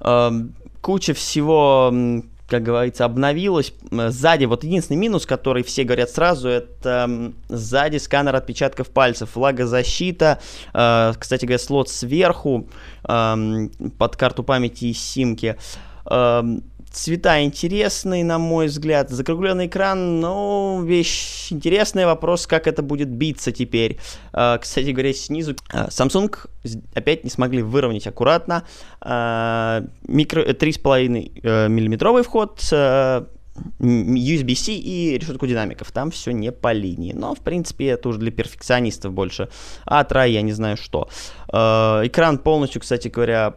Эм, 0.00 0.54
куча 0.80 1.14
всего, 1.14 1.92
как 2.48 2.62
говорится, 2.62 3.04
обновилась. 3.04 3.72
Сзади, 3.90 4.44
вот 4.44 4.64
единственный 4.64 4.98
минус, 4.98 5.26
который 5.26 5.62
все 5.62 5.84
говорят 5.84 6.10
сразу, 6.10 6.48
это 6.48 7.32
сзади 7.48 7.96
сканер 7.96 8.36
отпечатков 8.36 8.90
пальцев, 8.90 9.34
влагозащита, 9.34 10.40
э, 10.72 11.12
кстати 11.18 11.44
говоря, 11.44 11.58
слот 11.58 11.88
сверху 11.88 12.68
под 13.02 14.16
карту 14.16 14.42
памяти 14.42 14.86
и 14.86 14.92
симки. 14.94 15.58
Цвета 16.94 17.42
интересные, 17.42 18.24
на 18.24 18.38
мой 18.38 18.68
взгляд. 18.68 19.10
Закругленный 19.10 19.66
экран, 19.66 20.20
ну, 20.20 20.80
вещь 20.84 21.50
интересная. 21.50 22.06
Вопрос, 22.06 22.46
как 22.46 22.68
это 22.68 22.82
будет 22.82 23.08
биться 23.08 23.50
теперь. 23.50 23.98
Uh, 24.32 24.60
кстати 24.60 24.90
говоря, 24.90 25.12
снизу 25.12 25.54
uh, 25.72 25.88
Samsung 25.88 26.32
опять 26.94 27.24
не 27.24 27.30
смогли 27.30 27.62
выровнять 27.62 28.06
аккуратно. 28.06 28.62
Uh, 29.00 29.90
микро, 30.06 30.42
3,5 30.44 31.42
uh, 31.42 31.68
миллиметровый 31.68 32.22
вход, 32.22 32.60
USB-C 33.80 34.72
и 34.72 35.18
решетку 35.18 35.48
динамиков. 35.48 35.90
Там 35.90 36.12
все 36.12 36.30
не 36.30 36.52
по 36.52 36.72
линии. 36.72 37.12
Но, 37.12 37.34
в 37.34 37.40
принципе, 37.40 37.86
это 37.88 38.08
уже 38.08 38.20
для 38.20 38.30
перфекционистов 38.30 39.12
больше. 39.12 39.48
А 39.84 40.04
трай, 40.04 40.30
я 40.30 40.42
не 40.42 40.52
знаю 40.52 40.76
что. 40.76 41.08
Э, 41.52 42.02
экран 42.04 42.38
полностью, 42.38 42.80
кстати 42.80 43.08
говоря, 43.08 43.54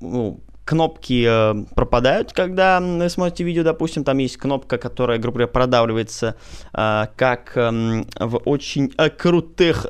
ну, 0.00 0.40
кнопки 0.70 1.26
э, 1.26 1.64
пропадают, 1.74 2.32
когда 2.32 2.78
вы 2.78 3.08
смотрите 3.08 3.42
видео, 3.42 3.64
допустим, 3.64 4.04
там 4.04 4.18
есть 4.18 4.36
кнопка, 4.36 4.78
которая, 4.78 5.18
грубо 5.18 5.38
говоря, 5.38 5.52
продавливается, 5.52 6.36
э, 6.72 7.06
как 7.16 7.56
э, 7.56 8.04
в 8.20 8.36
очень 8.44 8.92
э, 8.96 9.10
крутых 9.10 9.86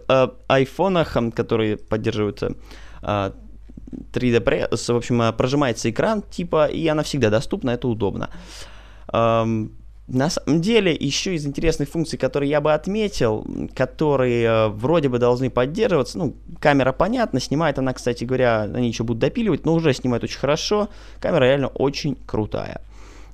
айфонах, 0.49 1.19
которые 1.37 1.77
поддерживают 1.77 2.43
э, 2.43 2.51
3D 3.03 4.43
Press, 4.43 4.93
в 4.93 4.97
общем, 4.97 5.35
прожимается 5.37 5.91
экран, 5.91 6.23
типа, 6.23 6.67
и 6.67 6.89
она 6.89 7.03
всегда 7.03 7.29
доступна, 7.29 7.73
это 7.73 7.87
удобно. 7.87 8.31
Эм, 9.13 9.73
на 10.13 10.29
самом 10.29 10.61
деле, 10.61 10.97
еще 10.99 11.35
из 11.37 11.47
интересных 11.47 11.89
функций, 11.89 12.19
которые 12.19 12.51
я 12.51 12.61
бы 12.61 12.73
отметил, 12.73 13.47
которые 13.75 14.45
э, 14.45 14.69
вроде 14.69 15.09
бы 15.09 15.19
должны 15.19 15.51
поддерживаться, 15.51 16.19
ну, 16.19 16.37
камера, 16.59 16.93
понятно, 16.93 17.39
снимает 17.39 17.79
она, 17.79 17.93
кстати 17.93 18.25
говоря, 18.25 18.63
они 18.63 18.89
еще 18.89 19.05
будут 19.05 19.21
допиливать, 19.21 19.65
но 19.65 19.75
уже 19.75 19.95
снимает 19.95 20.25
очень 20.25 20.39
хорошо, 20.39 20.89
камера 21.21 21.45
реально 21.45 21.69
очень 21.69 22.17
крутая. 22.27 22.81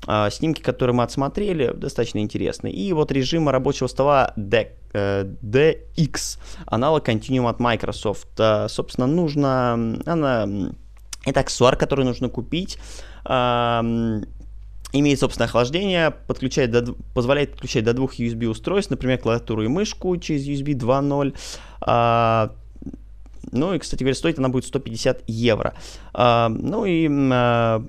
А, 0.07 0.29
снимки, 0.29 0.61
которые 0.61 0.95
мы 0.95 1.03
отсмотрели, 1.03 1.73
достаточно 1.75 2.19
интересные. 2.19 2.75
И 2.75 2.93
вот 2.93 3.11
режим 3.11 3.49
рабочего 3.49 3.87
стола 3.87 4.35
D, 4.37 4.73
э, 4.93 5.25
DX, 5.25 6.39
аналог 6.67 7.09
Continuum 7.09 7.49
от 7.49 7.59
Microsoft. 7.59 8.29
А, 8.39 8.69
собственно, 8.69 9.07
нужно, 9.07 9.99
она, 10.05 10.47
это 11.25 11.41
аксессуар, 11.41 11.77
который 11.77 12.05
нужно 12.05 12.29
купить, 12.29 12.79
имеет 14.93 15.21
собственное 15.21 15.49
охлаждение, 15.49 16.11
подключает 16.11 16.71
до, 16.71 16.95
позволяет 17.15 17.53
подключать 17.53 17.85
до 17.85 17.93
двух 17.93 18.19
USB 18.19 18.47
устройств, 18.47 18.91
например, 18.91 19.19
клавиатуру 19.19 19.63
и 19.63 19.69
мышку 19.69 20.17
через 20.17 20.47
USB 20.47 20.75
2.0. 20.75 21.37
А, 21.81 22.53
ну 23.53 23.75
и, 23.75 23.79
кстати 23.79 24.03
говоря, 24.03 24.15
стоит 24.15 24.39
она 24.39 24.49
будет 24.49 24.65
150 24.65 25.25
евро. 25.27 25.75
А, 26.13 26.49
ну 26.49 26.85
и 26.85 27.09
а, 27.11 27.85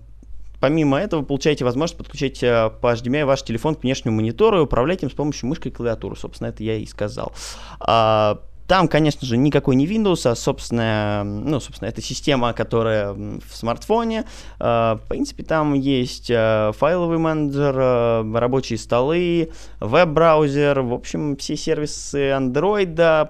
помимо 0.60 0.98
этого, 0.98 1.24
получаете 1.24 1.66
возможность 1.66 1.98
подключать 1.98 2.44
а, 2.44 2.70
по 2.70 2.94
HDMI 2.94 3.26
ваш 3.26 3.44
телефон 3.44 3.76
к 3.76 3.84
внешнему 3.84 4.18
монитору 4.18 4.60
и 4.60 4.62
управлять 4.62 5.04
им 5.04 5.10
с 5.10 5.14
помощью 5.14 5.50
мышки 5.50 5.68
и 5.70 5.72
клавиатуры. 5.72 6.16
Собственно, 6.16 6.50
это 6.50 6.64
я 6.64 6.76
и 6.76 6.86
сказал. 6.86 7.34
А, 7.80 8.42
там, 8.68 8.90
конечно 8.90 9.26
же, 9.26 9.38
никакой 9.38 9.76
не 9.78 9.88
Windows, 9.88 10.30
а 10.30 10.36
собственная, 10.36 11.24
ну, 11.24 11.60
собственно, 11.62 11.88
это 11.88 12.02
система, 12.02 12.52
которая 12.52 13.14
в 13.14 13.42
смартфоне. 13.52 14.26
А, 14.60 14.98
в 14.98 15.08
принципе, 15.08 15.44
там 15.44 15.74
есть 15.74 16.30
а, 16.30 16.74
файловый 16.74 17.18
менеджер, 17.18 17.76
а, 17.78 18.40
рабочие 18.40 18.78
столы, 18.78 19.52
веб-браузер, 19.80 20.82
в 20.82 20.94
общем, 20.94 21.38
все 21.38 21.56
сервисы 21.56 22.32
Android, 22.32 23.30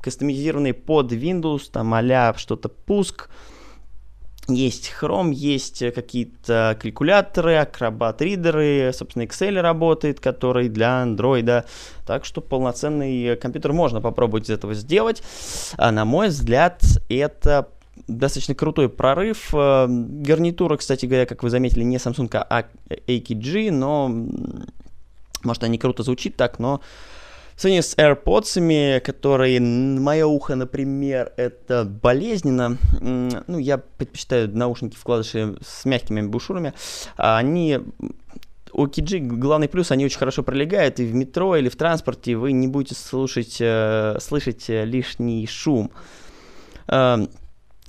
кастомизированные 0.00 0.74
под 0.74 1.12
Windows, 1.12 1.70
там 1.72 1.92
а 1.92 2.34
что-то 2.36 2.68
пуск, 2.68 3.28
есть 4.48 4.92
Chrome, 5.00 5.32
есть 5.32 5.82
какие-то 5.94 6.76
калькуляторы, 6.80 7.54
Acrobat 7.54 8.16
ридеры, 8.20 8.90
собственно, 8.94 9.24
Excel 9.24 9.60
работает, 9.60 10.20
который 10.20 10.68
для 10.68 11.04
Android. 11.04 11.64
Так 12.06 12.24
что 12.24 12.40
полноценный 12.40 13.36
компьютер 13.36 13.72
можно 13.72 14.00
попробовать 14.00 14.46
из 14.46 14.50
этого 14.50 14.74
сделать. 14.74 15.22
А, 15.76 15.92
на 15.92 16.04
мой 16.04 16.28
взгляд, 16.28 16.82
это 17.08 17.68
достаточно 18.06 18.54
крутой 18.54 18.88
прорыв. 18.88 19.50
Э, 19.52 19.86
гарнитура, 19.88 20.76
кстати 20.76 21.06
говоря, 21.06 21.26
как 21.26 21.42
вы 21.42 21.50
заметили, 21.50 21.82
не 21.82 21.96
Samsung, 21.96 22.30
а 22.32 22.64
AKG, 22.88 23.70
но 23.70 24.08
может, 25.44 25.64
они 25.64 25.78
круто 25.78 26.02
звучит 26.02 26.36
так, 26.36 26.58
но 26.58 26.80
сравнении 27.60 27.82
с 27.82 27.94
AirPods, 27.96 29.00
которые, 29.00 29.60
мое 29.60 30.26
ухо, 30.26 30.54
например, 30.54 31.32
это 31.36 31.84
болезненно. 31.84 32.78
Ну, 33.00 33.58
я 33.58 33.78
предпочитаю 33.78 34.48
наушники 34.56 34.96
вкладыши 34.96 35.56
с 35.60 35.84
мягкими 35.84 36.22
бушюрами. 36.22 36.72
А 37.16 37.38
они 37.38 37.80
у 38.72 38.86
KG 38.86 39.20
главный 39.20 39.68
плюс, 39.68 39.90
они 39.90 40.04
очень 40.04 40.18
хорошо 40.18 40.42
пролегают, 40.42 41.00
и 41.00 41.06
в 41.06 41.14
метро 41.14 41.56
или 41.56 41.68
в 41.68 41.76
транспорте 41.76 42.36
вы 42.36 42.52
не 42.52 42.68
будете 42.68 42.94
слушать, 42.94 43.56
э, 43.60 44.16
слышать 44.20 44.68
э, 44.70 44.84
лишний 44.84 45.46
шум. 45.46 45.90
Э, 46.86 47.26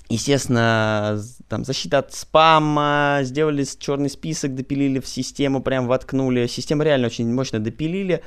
естественно, 0.09 1.21
там 1.47 1.63
защита 1.63 1.99
от 1.99 2.13
спама, 2.13 3.19
сделали 3.21 3.65
черный 3.77 4.09
список, 4.09 4.55
допилили 4.55 4.99
в 4.99 5.07
систему, 5.07 5.61
прям 5.61 5.87
воткнули. 5.87 6.47
Систему 6.47 6.83
реально 6.83 7.07
очень 7.07 7.31
мощно 7.31 7.59
допилили. 7.59 8.23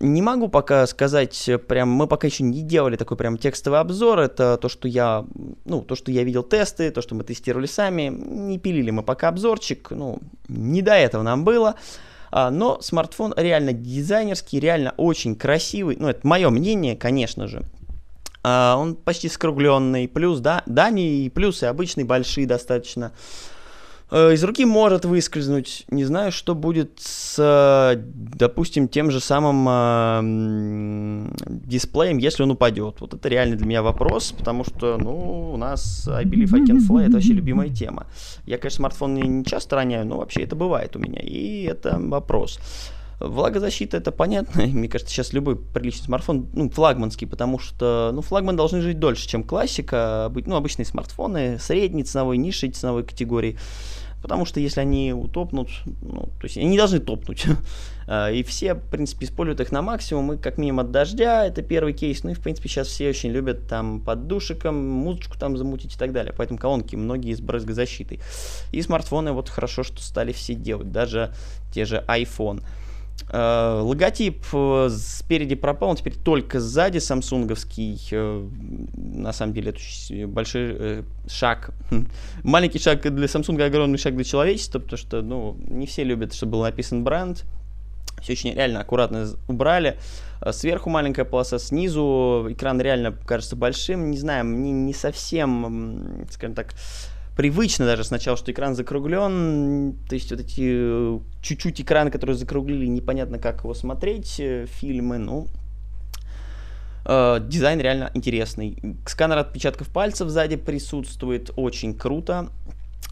Не 0.00 0.22
могу 0.22 0.48
пока 0.48 0.86
сказать, 0.86 1.50
прям, 1.66 1.90
мы 1.90 2.06
пока 2.06 2.28
еще 2.28 2.44
не 2.44 2.62
делали 2.62 2.96
такой 2.96 3.16
прям 3.16 3.36
текстовый 3.36 3.80
обзор, 3.80 4.20
это 4.20 4.56
то, 4.56 4.68
что 4.68 4.86
я, 4.86 5.24
ну, 5.64 5.82
то, 5.82 5.96
что 5.96 6.10
я 6.12 6.22
видел 6.22 6.42
тесты, 6.42 6.90
то, 6.90 7.02
что 7.02 7.14
мы 7.14 7.24
тестировали 7.24 7.66
сами, 7.66 8.08
не 8.08 8.58
пилили 8.58 8.90
мы 8.90 9.02
пока 9.02 9.28
обзорчик, 9.28 9.90
ну, 9.90 10.20
не 10.48 10.82
до 10.82 10.92
этого 10.92 11.22
нам 11.22 11.44
было, 11.44 11.74
а, 12.30 12.50
но 12.50 12.80
смартфон 12.80 13.34
реально 13.36 13.72
дизайнерский, 13.72 14.60
реально 14.60 14.94
очень 14.96 15.34
красивый, 15.34 15.96
ну, 15.98 16.08
это 16.08 16.26
мое 16.26 16.48
мнение, 16.50 16.96
конечно 16.96 17.48
же, 17.48 17.62
а, 18.44 18.76
он 18.76 18.94
почти 18.94 19.28
скругленный, 19.28 20.06
плюс, 20.06 20.38
да, 20.38 20.62
да, 20.66 20.90
не 20.90 21.30
плюсы 21.34 21.64
обычные, 21.64 22.04
большие 22.04 22.46
достаточно, 22.46 23.10
Э, 23.10 23.57
из 24.10 24.42
руки 24.42 24.64
может 24.64 25.04
выскользнуть. 25.04 25.84
Не 25.90 26.04
знаю, 26.04 26.32
что 26.32 26.54
будет 26.54 26.98
с, 26.98 27.94
допустим, 28.14 28.88
тем 28.88 29.10
же 29.10 29.20
самым 29.20 29.66
э, 29.68 31.30
дисплеем, 31.46 32.16
если 32.16 32.42
он 32.42 32.52
упадет. 32.52 33.00
Вот 33.00 33.12
это 33.12 33.28
реально 33.28 33.56
для 33.56 33.66
меня 33.66 33.82
вопрос, 33.82 34.32
потому 34.32 34.64
что, 34.64 34.96
ну, 34.98 35.52
у 35.52 35.56
нас 35.58 36.08
I 36.08 36.24
Believe 36.24 36.54
I 36.54 36.60
Can 36.62 36.78
Fly 36.78 37.02
это 37.02 37.12
вообще 37.12 37.34
любимая 37.34 37.68
тема. 37.68 38.06
Я, 38.46 38.56
конечно, 38.56 38.78
смартфон 38.78 39.14
не 39.14 39.44
часто 39.44 39.76
роняю, 39.76 40.06
но 40.06 40.18
вообще 40.18 40.42
это 40.42 40.56
бывает 40.56 40.96
у 40.96 40.98
меня, 40.98 41.20
и 41.20 41.64
это 41.64 41.98
вопрос. 41.98 42.58
Влагозащита 43.20 43.96
это 43.96 44.12
понятно. 44.12 44.66
Мне 44.66 44.88
кажется, 44.88 45.12
сейчас 45.12 45.32
любой 45.32 45.56
приличный 45.56 46.04
смартфон, 46.04 46.48
ну, 46.52 46.70
флагманский, 46.70 47.26
потому 47.26 47.58
что, 47.58 48.10
ну, 48.12 48.22
флагман 48.22 48.56
должны 48.56 48.80
жить 48.80 48.98
дольше, 48.98 49.28
чем 49.28 49.42
классика. 49.42 50.32
Ну, 50.46 50.56
обычные 50.56 50.86
смартфоны 50.86 51.58
средней 51.58 52.04
ценовой, 52.04 52.38
низшей 52.38 52.70
ценовой 52.70 53.04
категории 53.04 53.56
потому 54.22 54.44
что 54.44 54.60
если 54.60 54.80
они 54.80 55.12
утопнут, 55.12 55.68
ну, 56.02 56.22
то 56.22 56.44
есть 56.44 56.56
они 56.56 56.76
должны 56.76 57.00
топнуть. 57.00 57.46
А, 58.10 58.30
и 58.30 58.42
все, 58.42 58.72
в 58.72 58.88
принципе, 58.88 59.26
используют 59.26 59.60
их 59.60 59.70
на 59.70 59.82
максимум, 59.82 60.32
и 60.32 60.38
как 60.38 60.56
минимум 60.56 60.80
от 60.80 60.90
дождя, 60.90 61.44
это 61.44 61.60
первый 61.60 61.92
кейс. 61.92 62.24
Ну 62.24 62.30
и, 62.30 62.32
в 62.32 62.40
принципе, 62.40 62.66
сейчас 62.66 62.88
все 62.88 63.10
очень 63.10 63.28
любят 63.28 63.68
там 63.68 64.00
под 64.00 64.26
душиком, 64.26 64.82
музычку 64.82 65.38
там 65.38 65.58
замутить 65.58 65.94
и 65.94 65.98
так 65.98 66.12
далее. 66.12 66.32
Поэтому 66.34 66.58
колонки 66.58 66.96
многие 66.96 67.34
с 67.34 67.42
брызгозащитой. 67.42 68.20
И 68.72 68.80
смартфоны 68.80 69.32
вот 69.32 69.50
хорошо, 69.50 69.82
что 69.82 70.00
стали 70.00 70.32
все 70.32 70.54
делать, 70.54 70.90
даже 70.90 71.34
те 71.70 71.84
же 71.84 72.02
iPhone. 72.08 72.62
Э, 73.30 73.80
логотип 73.82 74.42
э, 74.52 74.88
спереди 74.90 75.54
пропал, 75.54 75.90
он 75.90 75.96
теперь 75.96 76.14
только 76.14 76.60
сзади 76.60 76.98
самсунговский. 76.98 78.00
Э, 78.10 78.48
на 78.94 79.32
самом 79.32 79.52
деле 79.52 79.72
это 79.72 80.26
большой 80.28 81.04
шаг. 81.26 81.72
Маленький 82.42 82.78
шаг 82.78 83.02
для 83.02 83.26
Samsung, 83.26 83.62
огромный 83.62 83.98
шаг 83.98 84.14
для 84.14 84.24
человечества, 84.24 84.78
потому 84.78 84.98
что 84.98 85.20
ну, 85.20 85.56
не 85.68 85.86
все 85.86 86.04
любят, 86.04 86.32
чтобы 86.32 86.52
был 86.52 86.62
написан 86.62 87.04
бренд. 87.04 87.44
Все 88.22 88.32
очень 88.32 88.54
реально 88.54 88.80
аккуратно 88.80 89.28
убрали. 89.46 89.98
Сверху 90.50 90.90
маленькая 90.90 91.24
полоса, 91.24 91.58
снизу 91.58 92.46
экран 92.48 92.80
реально 92.80 93.12
кажется 93.12 93.54
большим. 93.54 94.10
Не 94.10 94.16
знаю, 94.16 94.44
мне 94.44 94.72
не 94.72 94.94
совсем, 94.94 96.26
скажем 96.30 96.54
так, 96.54 96.74
привычно 97.38 97.86
даже 97.86 98.02
сначала, 98.02 98.36
что 98.36 98.50
экран 98.50 98.74
закруглен, 98.74 99.96
то 100.08 100.14
есть 100.16 100.32
вот 100.32 100.40
эти 100.40 100.62
э, 100.64 101.20
чуть-чуть 101.40 101.80
экраны, 101.80 102.10
которые 102.10 102.34
закруглили, 102.34 102.86
непонятно 102.86 103.38
как 103.38 103.62
его 103.62 103.74
смотреть, 103.74 104.40
э, 104.40 104.66
фильмы, 104.66 105.18
ну, 105.18 105.46
э, 107.04 107.38
дизайн 107.40 107.78
реально 107.78 108.10
интересный. 108.14 108.76
Сканер 109.06 109.38
отпечатков 109.38 109.88
пальцев 109.88 110.28
сзади 110.30 110.56
присутствует, 110.56 111.52
очень 111.54 111.94
круто 111.94 112.48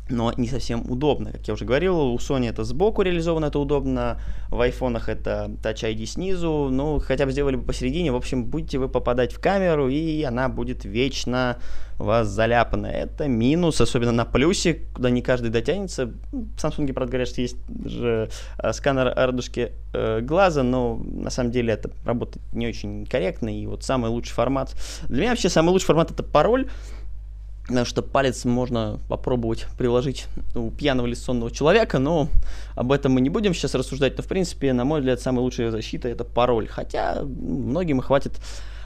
но 0.08 0.32
не 0.36 0.48
совсем 0.48 0.88
удобно. 0.90 1.32
Как 1.32 1.48
я 1.48 1.54
уже 1.54 1.64
говорил, 1.64 1.98
у 1.98 2.16
Sony 2.16 2.48
это 2.48 2.64
сбоку 2.64 3.02
реализовано, 3.02 3.46
это 3.46 3.58
удобно, 3.58 4.20
в 4.50 4.60
айфонах 4.60 5.08
это 5.08 5.50
Touch 5.62 5.82
ID 5.82 6.06
снизу, 6.06 6.68
ну, 6.70 7.00
хотя 7.00 7.26
бы 7.26 7.32
сделали 7.32 7.56
бы 7.56 7.64
посередине, 7.64 8.12
в 8.12 8.16
общем, 8.16 8.44
будете 8.44 8.78
вы 8.78 8.88
попадать 8.88 9.32
в 9.32 9.40
камеру, 9.40 9.88
и 9.88 10.22
она 10.22 10.48
будет 10.48 10.84
вечно 10.84 11.58
вас 11.98 12.28
заляпана. 12.28 12.86
Это 12.86 13.26
минус, 13.26 13.80
особенно 13.80 14.12
на 14.12 14.24
плюсе, 14.24 14.82
куда 14.94 15.10
не 15.10 15.22
каждый 15.22 15.50
дотянется. 15.50 16.06
В 16.30 16.56
Samsung, 16.56 16.92
правда, 16.92 17.12
говорят, 17.12 17.28
что 17.28 17.40
есть 17.40 17.56
же 17.84 18.28
э, 18.58 18.72
сканер 18.72 19.12
радужки 19.16 19.72
э, 19.92 20.20
глаза, 20.20 20.62
но 20.62 20.96
на 20.96 21.30
самом 21.30 21.50
деле 21.50 21.72
это 21.72 21.90
работает 22.04 22.42
не 22.52 22.68
очень 22.68 23.06
корректно, 23.06 23.48
и 23.48 23.66
вот 23.66 23.82
самый 23.82 24.10
лучший 24.10 24.34
формат... 24.34 24.74
Для 25.08 25.22
меня 25.22 25.30
вообще 25.30 25.48
самый 25.48 25.70
лучший 25.70 25.86
формат 25.86 26.10
это 26.10 26.22
пароль, 26.22 26.68
что 27.84 28.02
палец 28.02 28.44
можно 28.44 29.00
попробовать 29.08 29.66
приложить 29.76 30.26
у 30.54 30.70
пьяного 30.70 31.06
или 31.06 31.14
сонного 31.14 31.50
человека, 31.50 31.98
но 31.98 32.28
об 32.74 32.92
этом 32.92 33.12
мы 33.12 33.20
не 33.20 33.30
будем 33.30 33.54
сейчас 33.54 33.74
рассуждать. 33.74 34.16
Но, 34.16 34.22
в 34.22 34.26
принципе, 34.26 34.72
на 34.72 34.84
мой 34.84 35.00
взгляд, 35.00 35.20
самая 35.20 35.42
лучшая 35.42 35.70
защита– 35.70 36.08
это 36.10 36.24
пароль. 36.24 36.68
Хотя 36.68 37.22
многим 37.22 38.00
хватит 38.00 38.34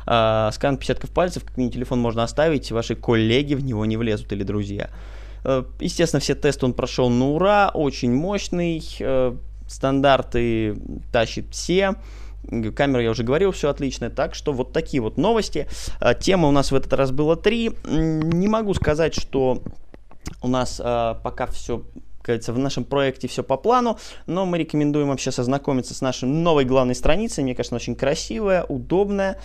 э, 0.07 0.51
скан 0.53 0.75
отпечатков 0.75 1.11
пальцев, 1.11 1.45
как 1.45 1.57
мини-телефон 1.57 2.01
можно 2.01 2.23
оставить, 2.23 2.71
ваши 2.73 2.95
коллеги 2.95 3.55
в 3.55 3.62
него 3.62 3.85
не 3.85 3.97
влезут 3.97 4.33
или 4.33 4.43
друзья. 4.43 4.90
Э, 5.45 5.64
естественно, 5.79 6.21
все 6.21 6.35
тесты 6.35 6.64
он 6.64 6.73
прошел 6.73 7.11
на 7.11 7.31
ура, 7.31 7.71
очень 7.75 8.14
мощный, 8.14 8.83
э, 8.99 9.37
стандарты 9.69 10.77
тащит 11.12 11.47
все. 11.51 11.97
Камера, 12.74 13.02
я 13.02 13.10
уже 13.10 13.22
говорил, 13.22 13.52
все 13.52 13.70
отлично. 13.70 14.10
Так 14.10 14.34
что 14.34 14.52
вот 14.52 14.72
такие 14.72 15.02
вот 15.02 15.16
новости. 15.16 15.68
А, 16.00 16.14
тема 16.14 16.48
у 16.48 16.52
нас 16.52 16.72
в 16.72 16.74
этот 16.74 16.92
раз 16.92 17.10
было 17.10 17.36
три. 17.36 17.70
Не 17.84 18.48
могу 18.48 18.74
сказать, 18.74 19.14
что 19.14 19.62
у 20.42 20.48
нас 20.48 20.80
а, 20.82 21.14
пока 21.14 21.46
все 21.46 21.84
кажется, 22.22 22.52
в 22.52 22.58
нашем 22.58 22.84
проекте 22.84 23.28
все 23.28 23.42
по 23.42 23.56
плану, 23.56 23.98
но 24.26 24.44
мы 24.46 24.58
рекомендуем 24.58 25.08
вообще 25.08 25.30
ознакомиться 25.30 25.94
с 25.94 26.00
нашей 26.00 26.28
новой 26.28 26.64
главной 26.64 26.94
страницей. 26.94 27.42
Мне 27.42 27.54
кажется, 27.54 27.74
она 27.74 27.78
очень 27.78 27.94
красивая, 27.94 28.64
удобная. 28.64 29.40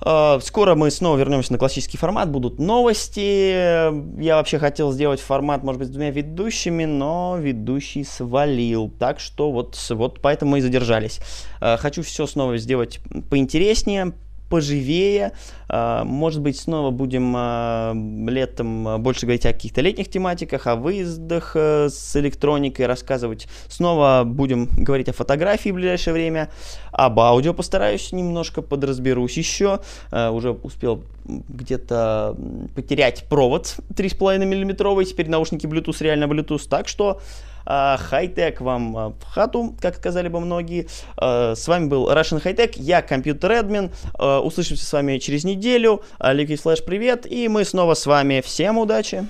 Скоро 0.00 0.74
мы 0.74 0.90
снова 0.90 1.16
вернемся 1.16 1.52
на 1.52 1.58
классический 1.58 1.96
формат, 1.96 2.30
будут 2.30 2.58
новости. 2.58 4.20
Я 4.20 4.36
вообще 4.36 4.58
хотел 4.58 4.92
сделать 4.92 5.20
формат, 5.20 5.62
может 5.62 5.78
быть, 5.78 5.88
с 5.88 5.90
двумя 5.90 6.10
ведущими, 6.10 6.84
но 6.84 7.36
ведущий 7.38 8.04
свалил. 8.04 8.90
Так 8.98 9.20
что 9.20 9.50
вот, 9.50 9.76
вот 9.90 10.20
поэтому 10.20 10.52
мы 10.52 10.58
и 10.58 10.60
задержались. 10.60 11.20
А, 11.60 11.76
хочу 11.76 12.02
все 12.02 12.26
снова 12.26 12.58
сделать 12.58 13.00
поинтереснее, 13.30 14.12
поживее. 14.48 15.32
А, 15.68 16.04
может 16.04 16.40
быть, 16.40 16.58
снова 16.58 16.90
будем 16.90 17.32
а, 17.36 17.92
летом 18.28 19.02
больше 19.02 19.22
говорить 19.22 19.46
о 19.46 19.52
каких-то 19.52 19.80
летних 19.80 20.08
тематиках, 20.08 20.66
о 20.66 20.76
выездах 20.76 21.52
э, 21.54 21.88
с 21.88 22.16
электроникой, 22.16 22.86
рассказывать. 22.86 23.48
Снова 23.68 24.22
будем 24.24 24.68
говорить 24.76 25.08
о 25.08 25.12
фотографии 25.12 25.70
в 25.70 25.74
ближайшее 25.74 26.14
время. 26.14 26.50
Об 26.92 27.18
аудио 27.20 27.54
постараюсь 27.54 28.12
немножко 28.12 28.62
подразберусь 28.62 29.36
еще. 29.36 29.80
А, 30.10 30.30
уже 30.30 30.52
успел 30.52 31.02
где-то 31.24 32.36
потерять 32.74 33.24
провод 33.28 33.76
3,5 33.94 34.44
миллиметровый. 34.44 35.04
Теперь 35.04 35.28
наушники 35.28 35.66
Bluetooth, 35.66 35.96
реально 36.00 36.24
Bluetooth. 36.24 36.68
Так 36.68 36.88
что 36.88 37.20
а, 37.20 37.55
хай-тек 37.66 38.60
вам 38.60 38.96
а, 38.96 39.08
в 39.10 39.24
хату, 39.24 39.76
как 39.80 39.96
сказали 39.96 40.28
бы 40.28 40.40
многие. 40.40 40.88
А, 41.16 41.54
с 41.54 41.66
вами 41.68 41.86
был 41.86 42.10
Russian 42.10 42.42
High 42.42 42.56
Tech, 42.56 42.72
я 42.76 43.02
компьютер 43.02 43.52
админ. 43.52 43.90
Услышимся 44.18 44.84
с 44.84 44.92
вами 44.92 45.18
через 45.18 45.44
неделю. 45.44 46.02
Liquid 46.20 46.62
Flash, 46.62 46.82
привет, 46.84 47.26
и 47.30 47.48
мы 47.48 47.64
снова 47.64 47.94
с 47.94 48.06
вами. 48.06 48.42
Всем 48.44 48.78
удачи! 48.78 49.26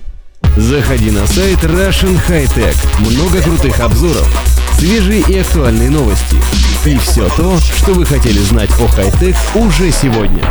Заходи 0.55 1.11
на 1.11 1.25
сайт 1.27 1.59
Russian 1.63 2.17
High 2.27 2.47
Tech. 2.55 2.75
Много 2.99 3.41
крутых 3.41 3.79
обзоров, 3.79 4.27
свежие 4.77 5.21
и 5.27 5.39
актуальные 5.39 5.89
новости. 5.89 6.35
И 6.85 6.97
все 6.99 7.27
то, 7.35 7.57
что 7.57 7.93
вы 7.93 8.05
хотели 8.05 8.39
знать 8.39 8.69
о 8.79 8.87
хай-тек 8.87 9.35
уже 9.55 9.91
сегодня. 9.91 10.41